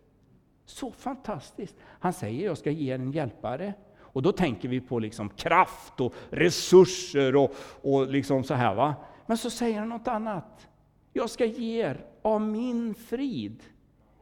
Så 0.66 0.92
fantastiskt! 0.92 1.76
Han 1.84 2.14
säger 2.14 2.46
jag 2.46 2.58
ska 2.58 2.72
ge 2.72 2.94
er 2.94 2.96
en 2.96 3.12
hjälpare. 3.12 3.74
Och 4.18 4.24
då 4.24 4.32
tänker 4.32 4.70
vi 4.70 4.82
på 4.82 5.00
liksom 5.00 5.30
kraft 5.30 6.02
och 6.02 6.14
resurser 6.30 7.36
och, 7.36 7.56
och 7.82 8.08
liksom 8.08 8.44
så 8.44 8.54
här. 8.54 8.76
va. 8.76 8.96
Men 9.26 9.38
så 9.38 9.50
säger 9.50 9.80
han 9.80 9.90
något 9.90 10.08
annat. 10.08 10.68
Jag 11.14 11.30
ska 11.30 11.46
ge 11.46 11.82
er 11.82 12.06
av 12.22 12.42
min 12.42 12.96
frid. 12.96 13.64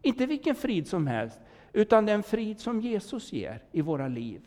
Inte 0.01 0.25
vilken 0.25 0.55
frid 0.55 0.87
som 0.87 1.07
helst, 1.07 1.39
utan 1.73 2.05
den 2.05 2.23
frid 2.23 2.59
som 2.59 2.81
Jesus 2.81 3.33
ger 3.33 3.63
i 3.71 3.81
våra 3.81 4.07
liv. 4.07 4.41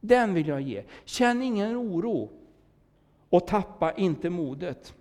Den 0.00 0.34
vill 0.34 0.48
jag 0.48 0.60
ge. 0.60 0.84
Känn 1.04 1.42
ingen 1.42 1.76
oro 1.76 2.30
och 3.28 3.46
tappa 3.46 3.92
inte 3.92 4.30
modet. 4.30 4.94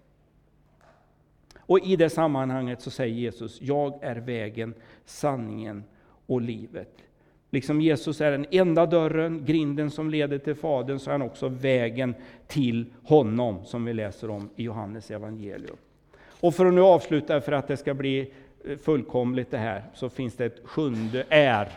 Och 1.59 1.79
i 1.79 1.95
det 1.95 2.09
sammanhanget 2.09 2.81
så 2.81 2.91
säger 2.91 3.15
Jesus, 3.15 3.61
jag 3.61 4.03
är 4.03 4.15
vägen, 4.15 4.73
sanningen 5.05 5.83
och 6.25 6.41
livet. 6.41 6.97
Liksom 7.53 7.81
Jesus 7.81 8.21
är 8.21 8.31
den 8.31 8.45
enda 8.51 8.85
dörren, 8.85 9.45
grinden 9.45 9.91
som 9.91 10.09
leder 10.09 10.37
till 10.37 10.55
Fadern, 10.55 10.99
så 10.99 11.09
är 11.09 11.11
han 11.11 11.21
också 11.21 11.49
vägen 11.49 12.15
till 12.47 12.85
honom, 13.03 13.65
som 13.65 13.85
vi 13.85 13.93
läser 13.93 14.29
om 14.29 14.49
i 14.55 14.63
Johannes 14.63 15.11
evangelium. 15.11 15.77
Och 16.41 16.55
för 16.55 16.65
att 16.65 16.73
nu 16.73 16.81
avsluta, 16.81 17.41
för 17.41 17.51
att 17.51 17.67
det 17.67 17.77
ska 17.77 17.93
bli 17.93 18.33
eh, 18.65 18.77
fullkomligt 18.77 19.51
det 19.51 19.57
här, 19.57 19.83
så 19.93 20.09
finns 20.09 20.35
det 20.35 20.45
ett 20.45 20.61
sjunde 20.63 21.25
är 21.29 21.71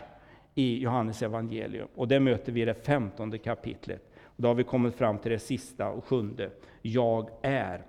i 0.55 0.79
Johannes 0.79 1.21
evangelium. 1.21 1.87
Och 1.95 2.07
det 2.07 2.19
möter 2.19 2.51
vi 2.51 2.61
i 2.61 2.65
det 2.65 2.85
femtonde 2.85 3.37
kapitlet. 3.37 4.11
Och 4.23 4.41
då 4.41 4.47
har 4.47 4.55
vi 4.55 4.63
kommit 4.63 4.95
fram 4.95 5.17
till 5.17 5.31
det 5.31 5.39
sista 5.39 5.89
och 5.89 6.05
sjunde. 6.05 6.49
Jag 6.81 7.29
är. 7.41 7.81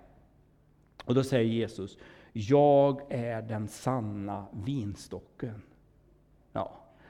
Och 1.04 1.14
då 1.14 1.24
säger 1.24 1.44
Jesus, 1.44 1.98
jag 2.32 3.00
är 3.08 3.42
den 3.42 3.68
sanna 3.68 4.46
vinstocken. 4.52 5.62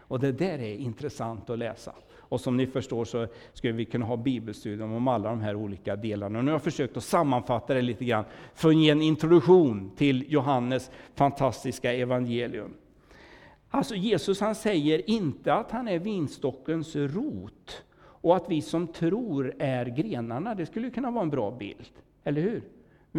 Och 0.09 0.21
det 0.21 0.33
där 0.33 0.59
är 0.59 0.75
intressant 0.75 1.51
att 1.51 1.59
läsa. 1.59 1.92
Och 2.29 2.40
som 2.40 2.57
ni 2.57 2.66
förstår 2.66 3.05
så 3.05 3.27
skulle 3.53 3.73
vi 3.73 3.85
kunna 3.85 4.07
ha 4.07 4.16
bibelstudium 4.16 4.92
om 4.92 5.09
alla 5.09 5.29
de 5.29 5.40
här 5.40 5.55
olika 5.55 5.97
delarna. 5.97 6.38
Och 6.38 6.45
nu 6.45 6.51
har 6.51 6.55
jag 6.55 6.62
försökt 6.62 6.97
att 6.97 7.05
sammanfatta 7.05 7.75
det 7.75 7.83
lite 7.83 8.05
grann 8.05 8.25
för 8.55 8.69
att 8.69 8.77
ge 8.77 8.90
en 8.90 9.03
introduktion 9.03 9.90
till 9.97 10.33
Johannes 10.33 10.90
fantastiska 11.14 11.92
evangelium. 11.92 12.75
Alltså 13.71 13.95
Jesus 13.95 14.40
han 14.40 14.55
säger 14.55 15.11
inte 15.11 15.55
att 15.55 15.71
han 15.71 15.88
är 15.88 15.99
vinstockens 15.99 16.97
rot 16.97 17.83
och 17.99 18.37
att 18.37 18.45
vi 18.49 18.62
som 18.62 18.87
tror 18.87 19.55
är 19.59 19.87
grenarna. 19.87 20.55
Det 20.55 20.66
skulle 20.66 20.90
kunna 20.90 21.11
vara 21.11 21.23
en 21.23 21.31
bra 21.31 21.51
bild, 21.51 21.90
eller 22.25 22.40
hur? 22.40 22.62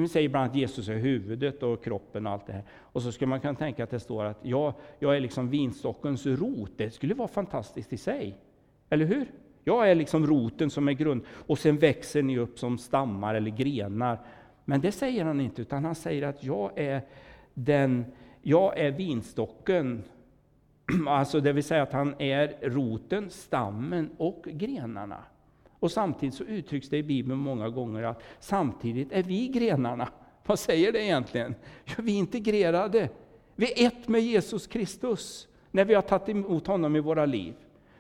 Vi 0.01 0.07
säger 0.07 0.25
ibland 0.25 0.49
att 0.49 0.55
Jesus 0.55 0.89
är 0.89 0.95
huvudet 0.95 1.63
och 1.63 1.83
kroppen 1.83 2.27
och 2.27 2.33
allt 2.33 2.47
det 2.47 2.53
här. 2.53 2.63
Och 2.79 3.01
så 3.01 3.12
skulle 3.12 3.29
man 3.29 3.39
kunna 3.39 3.55
tänka 3.55 3.83
att 3.83 3.89
det 3.89 3.99
står 3.99 4.25
att 4.25 4.39
jag, 4.41 4.73
jag 4.99 5.15
är 5.15 5.19
liksom 5.19 5.49
vinstockens 5.49 6.25
rot. 6.25 6.71
Det 6.77 6.91
skulle 6.91 7.13
vara 7.13 7.27
fantastiskt 7.27 7.93
i 7.93 7.97
sig. 7.97 8.38
Eller 8.89 9.05
hur? 9.05 9.31
Jag 9.63 9.91
är 9.91 9.95
liksom 9.95 10.27
roten 10.27 10.69
som 10.69 10.88
är 10.88 10.93
grund. 10.93 11.21
Och 11.29 11.60
sen 11.60 11.77
växer 11.77 12.23
ni 12.23 12.38
upp 12.38 12.60
som 12.60 12.77
stammar 12.77 13.36
eller 13.36 13.51
grenar. 13.51 14.19
Men 14.65 14.81
det 14.81 14.91
säger 14.91 15.25
han 15.25 15.41
inte, 15.41 15.62
utan 15.62 15.86
han 15.86 15.95
säger 15.95 16.23
att 16.23 16.43
jag 16.43 16.71
är 16.75 17.01
den, 17.53 18.05
jag 18.41 18.79
är 18.79 18.91
vinstocken. 18.91 20.03
Alltså 21.07 21.39
det 21.39 21.53
vill 21.53 21.63
säga 21.63 21.83
att 21.83 21.93
han 21.93 22.15
är 22.21 22.69
roten, 22.69 23.29
stammen 23.29 24.10
och 24.17 24.43
grenarna. 24.51 25.23
Och 25.79 25.91
samtidigt 25.91 26.35
så 26.35 26.43
uttrycks 26.43 26.89
det 26.89 26.97
i 26.97 27.03
Bibeln 27.03 27.39
många 27.39 27.69
gånger 27.69 28.03
att 28.03 28.23
samtidigt 28.39 29.11
är 29.11 29.23
vi 29.23 29.47
grenarna. 29.47 30.09
Vad 30.45 30.59
säger 30.59 30.91
det 30.91 31.03
egentligen? 31.03 31.55
Ja, 31.85 31.93
vi 31.97 32.13
är 32.15 32.19
integrerade. 32.19 33.09
Vi 33.55 33.83
är 33.83 33.87
ett 33.87 34.07
med 34.07 34.21
Jesus 34.21 34.67
Kristus 34.67 35.47
när 35.71 35.85
vi 35.85 35.93
har 35.93 36.01
tagit 36.01 36.29
emot 36.29 36.67
honom 36.67 36.95
i 36.95 36.99
våra 36.99 37.25
liv. 37.25 37.53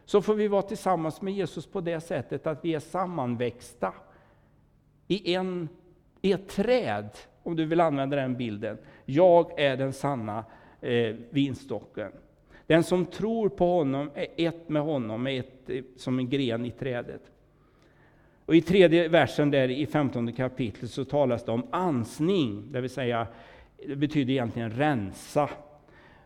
Så 0.05 0.21
får 0.21 0.35
vi 0.35 0.47
vara 0.47 0.61
tillsammans 0.61 1.21
med 1.21 1.33
Jesus 1.33 1.65
på 1.65 1.81
det 1.81 2.01
sättet 2.01 2.47
att 2.47 2.65
vi 2.65 2.73
är 2.73 2.79
sammanväxta 2.79 3.93
i, 5.07 5.33
en, 5.33 5.69
i 6.21 6.31
ett 6.31 6.47
träd, 6.47 7.09
om 7.43 7.55
du 7.55 7.65
vill 7.65 7.81
använda 7.81 8.15
den 8.15 8.37
bilden. 8.37 8.77
Jag 9.05 9.59
är 9.59 9.77
den 9.77 9.93
sanna 9.93 10.45
eh, 10.81 11.15
vinstocken. 11.29 12.11
Den 12.67 12.83
som 12.83 13.05
tror 13.05 13.49
på 13.49 13.65
honom 13.65 14.11
är 14.15 14.27
ett 14.37 14.69
med 14.69 14.81
honom, 14.81 15.27
är 15.27 15.39
ett, 15.39 15.69
eh, 15.69 15.83
som 15.97 16.19
en 16.19 16.29
gren 16.29 16.65
i 16.65 16.71
trädet. 16.71 17.21
Och 18.47 18.55
I 18.55 18.61
tredje 18.61 19.07
versen 19.07 19.51
där 19.51 19.69
i 19.69 19.85
15 19.85 20.33
kapitlet 20.33 20.91
så 20.91 21.05
talas 21.05 21.45
det 21.45 21.51
om 21.51 21.67
ansning, 21.71 22.71
det 22.71 22.81
vill 22.81 22.89
säga, 22.89 23.27
det 23.87 23.95
betyder 23.95 24.33
egentligen 24.33 24.71
rensa. 24.71 25.49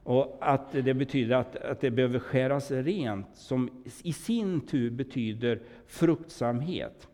Och 0.04 0.38
att 0.42 0.72
det 0.72 0.94
betyder 0.94 1.36
att, 1.36 1.56
att 1.56 1.82
det 1.82 1.92
behöver 1.92 2.20
skäras 2.20 2.72
rent, 2.72 3.28
som 3.34 3.84
i 4.04 4.14
sin 4.14 4.62
tur 4.62 4.90
betyder 4.90 5.60
fruktsamhet. 5.88 7.08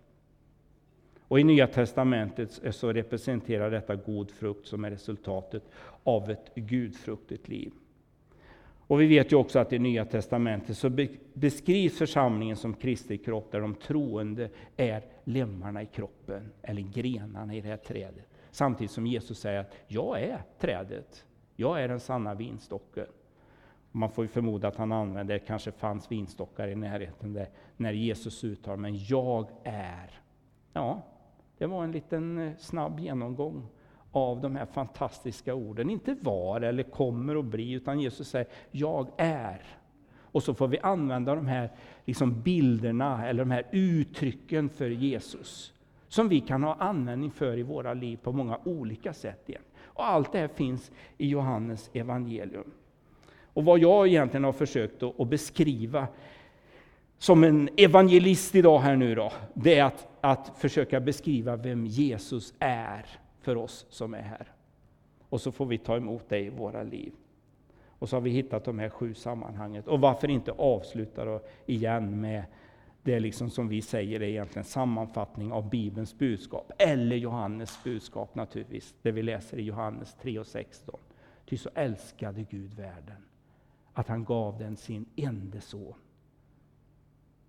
Och 1.22 1.39
I 1.39 1.43
Nya 1.43 1.67
Testamentet 1.67 2.62
så 2.72 2.93
representerar 2.93 3.72
detta 3.72 3.96
god 3.96 4.32
frukt 4.32 4.67
som 4.67 4.86
är 4.86 4.91
resultatet 4.91 5.63
av 6.04 6.32
ett 6.32 6.56
gudfruktigt 6.56 7.48
liv. 7.48 7.72
Och 8.88 9.02
vi 9.02 9.08
vet 9.08 9.32
ju 9.32 9.36
också 9.36 9.60
att 9.60 9.73
i 9.73 9.80
Nya 9.80 10.06
Testamentet 10.06 10.78
så 10.78 10.89
beskrivs 11.34 11.97
församlingen 11.97 12.56
som 12.56 12.73
Kristi 12.73 13.17
kropp, 13.17 13.52
där 13.52 13.62
de 13.62 13.76
troende 13.76 14.50
är 14.78 15.04
lemmarna 15.23 15.82
i 15.82 15.86
kroppen, 15.86 16.52
eller 16.62 16.82
grenarna 16.82 17.56
i 17.56 17.62
det 17.62 17.67
här 17.67 17.78
trädet. 17.78 18.28
Samtidigt 18.52 18.91
som 18.91 19.08
Jesus 19.08 19.39
säger 19.39 19.60
att 19.60 19.76
jag 19.88 20.21
är 20.21 20.41
trädet, 20.60 21.26
jag 21.56 21.84
är 21.84 21.88
den 21.88 22.00
sanna 22.00 22.34
vinstocken. 22.34 23.08
Man 23.91 24.10
får 24.12 24.23
ju 24.23 24.28
förmoda 24.28 24.67
att 24.67 24.76
han 24.76 24.91
använde, 24.91 25.34
det 25.34 25.39
kanske 25.39 25.71
fanns 25.71 26.12
vinstockar 26.12 26.67
i 26.67 26.76
närheten 26.76 27.34
där, 27.34 27.50
när 27.78 27.93
Jesus 27.93 28.43
uttalar, 28.43 28.78
men 28.78 29.06
jag 29.06 29.47
är. 29.63 30.19
Ja, 30.73 31.02
det 31.58 31.65
var 31.65 31.84
en 31.84 31.91
liten 31.91 32.38
eh, 32.38 32.54
snabb 32.58 33.00
genomgång 33.00 33.67
av 34.17 34.41
de 34.41 34.56
här 34.56 34.65
fantastiska 34.65 35.53
orden. 35.56 35.89
Inte 35.89 36.15
var 36.21 36.62
eller 36.62 36.84
kommer 36.84 37.36
att 37.36 37.45
bli, 37.45 37.71
utan 37.71 37.99
Jesus 37.99 38.30
säger 38.30 38.47
jag 38.71 39.08
är. 39.17 39.62
Och 40.19 40.43
så 40.43 40.53
får 40.53 40.67
vi 40.67 40.80
använda 40.80 41.36
de 41.36 41.47
här 41.47 41.71
liksom 42.06 42.41
bilderna 42.41 43.27
eller 43.27 43.43
de 43.43 43.51
här 43.51 43.67
uttrycken 43.71 44.69
för 44.69 44.89
Jesus. 44.89 45.73
Som 46.08 46.30
vi 46.30 46.39
kan 46.39 46.63
ha 46.63 46.75
användning 46.75 47.32
för 47.32 47.58
i 47.58 47.63
våra 47.63 47.93
liv 47.93 48.17
på 48.23 48.32
många 48.32 48.60
olika 48.63 49.13
sätt. 49.13 49.43
Igen. 49.45 49.62
Och 49.84 50.08
allt 50.08 50.32
det 50.32 50.39
här 50.39 50.47
finns 50.47 50.91
i 51.17 51.27
Johannes 51.27 51.89
evangelium. 51.93 52.71
Och 53.53 53.65
vad 53.65 53.80
jag 53.80 54.08
egentligen 54.08 54.43
har 54.43 54.51
försökt 54.51 55.03
att 55.03 55.27
beskriva 55.27 56.08
som 57.17 57.43
en 57.43 57.69
evangelist 57.77 58.56
idag 58.56 58.80
här 58.80 58.95
nu 58.95 59.15
då, 59.15 59.32
det 59.53 59.80
är 59.80 59.84
att, 59.84 60.08
att 60.21 60.53
försöka 60.58 60.99
beskriva 60.99 61.56
vem 61.56 61.86
Jesus 61.86 62.53
är 62.60 63.06
för 63.48 63.58
oss 63.58 63.86
som 63.90 64.14
är 64.14 64.22
här. 64.22 64.48
Och 65.30 65.42
så 65.42 65.52
får 65.52 65.66
vi 65.66 65.78
ta 65.78 65.98
emot 65.98 66.30
dig 66.30 66.46
i 66.46 66.50
våra 66.50 66.84
liv. 66.84 67.14
Och 68.00 68.10
så 68.10 68.16
har 68.16 68.22
vi 68.22 68.30
hittat 68.30 68.66
de 68.66 68.80
här 68.80 68.90
sju 68.90 69.14
sammanhangen. 69.14 69.84
Och 69.84 70.00
varför 70.00 70.30
inte 70.30 70.52
avsluta 70.52 71.26
då 71.26 71.42
igen 71.66 72.22
med 72.22 72.44
det 73.04 73.20
liksom 73.20 73.50
som 73.50 73.68
vi 73.68 73.82
säger 73.82 74.22
är 74.22 74.28
egentligen 74.28 74.64
sammanfattning 74.64 75.52
av 75.52 75.70
Bibelns 75.70 76.18
budskap, 76.18 76.72
eller 76.78 77.16
Johannes 77.16 77.84
budskap 77.84 78.36
naturligtvis, 78.36 78.96
det 79.02 79.12
vi 79.12 79.24
läser 79.24 79.60
i 79.60 79.64
Johannes 79.64 80.16
3 80.22 80.40
och 80.40 80.48
16. 80.48 81.00
Ty 81.46 81.58
så 81.58 81.70
älskade 81.74 82.46
Gud 82.50 82.74
världen, 82.74 83.24
att 83.94 84.08
han 84.08 84.24
gav 84.24 84.58
den 84.58 84.78
sin 84.78 85.06
enda 85.16 85.62
son, 85.62 85.94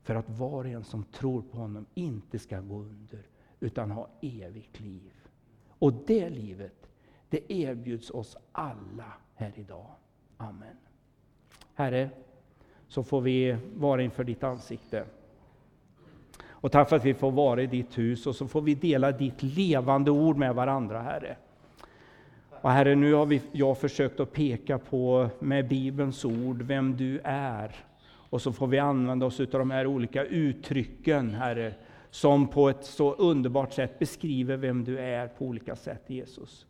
för 0.02 0.14
att 0.14 0.30
var 0.30 0.64
och 0.64 0.70
en 0.70 0.84
som 0.84 1.04
tror 1.04 1.42
på 1.42 1.58
honom 1.58 1.86
inte 1.94 2.38
ska 2.38 2.60
gå 2.60 2.78
under, 2.78 3.22
utan 3.60 3.90
ha 3.90 4.08
evigt 4.20 4.80
liv. 4.80 5.12
Och 5.78 5.92
det 6.06 6.30
livet, 6.30 6.88
det 7.28 7.52
erbjuds 7.52 8.10
oss 8.10 8.36
alla 8.52 9.12
här 9.34 9.52
idag. 9.56 9.86
Amen. 10.36 10.76
Herre, 11.74 12.10
så 12.88 13.02
får 13.02 13.20
vi 13.20 13.56
vara 13.74 14.02
inför 14.02 14.24
ditt 14.24 14.44
ansikte. 14.44 15.04
Och 16.60 16.72
tack 16.72 16.88
för 16.88 16.96
att 16.96 17.04
vi 17.04 17.14
får 17.14 17.30
vara 17.30 17.62
i 17.62 17.66
ditt 17.66 17.98
hus 17.98 18.26
och 18.26 18.36
så 18.36 18.48
får 18.48 18.60
vi 18.60 18.74
dela 18.74 19.12
ditt 19.12 19.42
levande 19.42 20.10
ord 20.10 20.36
med 20.36 20.54
varandra, 20.54 21.02
Herre. 21.02 21.36
Och 22.60 22.70
Herre, 22.70 22.94
nu 22.94 23.14
har 23.14 23.26
vi, 23.26 23.42
jag 23.52 23.78
försökt 23.78 24.20
att 24.20 24.32
peka 24.32 24.78
på 24.78 25.28
med 25.38 25.68
Bibelns 25.68 26.24
ord 26.24 26.62
vem 26.62 26.96
du 26.96 27.20
är. 27.24 27.76
Och 28.30 28.42
så 28.42 28.52
får 28.52 28.66
vi 28.66 28.78
använda 28.78 29.26
oss 29.26 29.40
av 29.40 29.46
de 29.46 29.70
här 29.70 29.86
olika 29.86 30.24
uttrycken, 30.24 31.34
Herre, 31.34 31.74
som 32.10 32.48
på 32.48 32.68
ett 32.68 32.84
så 32.84 33.12
underbart 33.12 33.72
sätt 33.72 33.98
beskriver 33.98 34.56
vem 34.56 34.84
du 34.84 34.98
är 34.98 35.28
på 35.28 35.44
olika 35.44 35.76
sätt, 35.76 36.02
Jesus. 36.06 36.66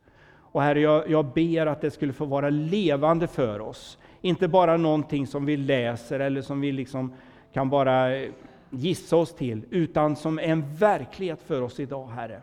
Och 0.53 0.63
Herre, 0.63 0.81
jag, 0.81 1.11
jag 1.11 1.27
ber 1.27 1.67
att 1.67 1.81
det 1.81 1.91
skulle 1.91 2.13
få 2.13 2.25
vara 2.25 2.51
levande 2.51 3.27
för 3.27 3.61
oss. 3.61 3.99
Inte 4.21 4.49
bara 4.49 4.77
någonting 4.77 5.27
som 5.27 5.47
vi 5.47 5.57
läser 5.57 6.21
eller 6.21 6.43
som 6.43 6.61
vi 6.61 6.73
liksom 6.73 7.13
kan 7.53 7.71
bara 7.71 8.17
eh, 8.17 8.31
gissa 8.71 9.17
oss 9.17 9.35
till, 9.35 9.63
utan 9.71 10.17
som 10.17 10.39
en 10.39 10.75
verklighet 10.75 11.43
för 11.43 11.63
oss 11.63 11.81
idag, 11.81 12.07
Herre. 12.07 12.43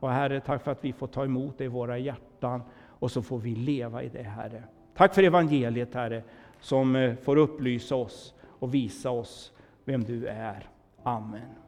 Och 0.00 0.10
Herre, 0.10 0.40
tack 0.40 0.64
för 0.64 0.70
att 0.70 0.84
vi 0.84 0.92
får 0.92 1.06
ta 1.06 1.24
emot 1.24 1.58
det 1.58 1.64
i 1.64 1.68
våra 1.68 1.98
hjärtan 1.98 2.62
och 2.98 3.10
så 3.10 3.22
får 3.22 3.38
vi 3.38 3.54
leva 3.54 4.02
i 4.02 4.08
det, 4.08 4.22
Herre. 4.22 4.62
Tack 4.96 5.14
för 5.14 5.22
evangeliet, 5.22 5.94
Herre, 5.94 6.22
som 6.60 6.96
eh, 6.96 7.14
får 7.14 7.36
upplysa 7.36 7.96
oss 7.96 8.34
och 8.58 8.74
visa 8.74 9.10
oss 9.10 9.52
vem 9.84 10.04
du 10.04 10.26
är. 10.26 10.68
Amen. 11.02 11.63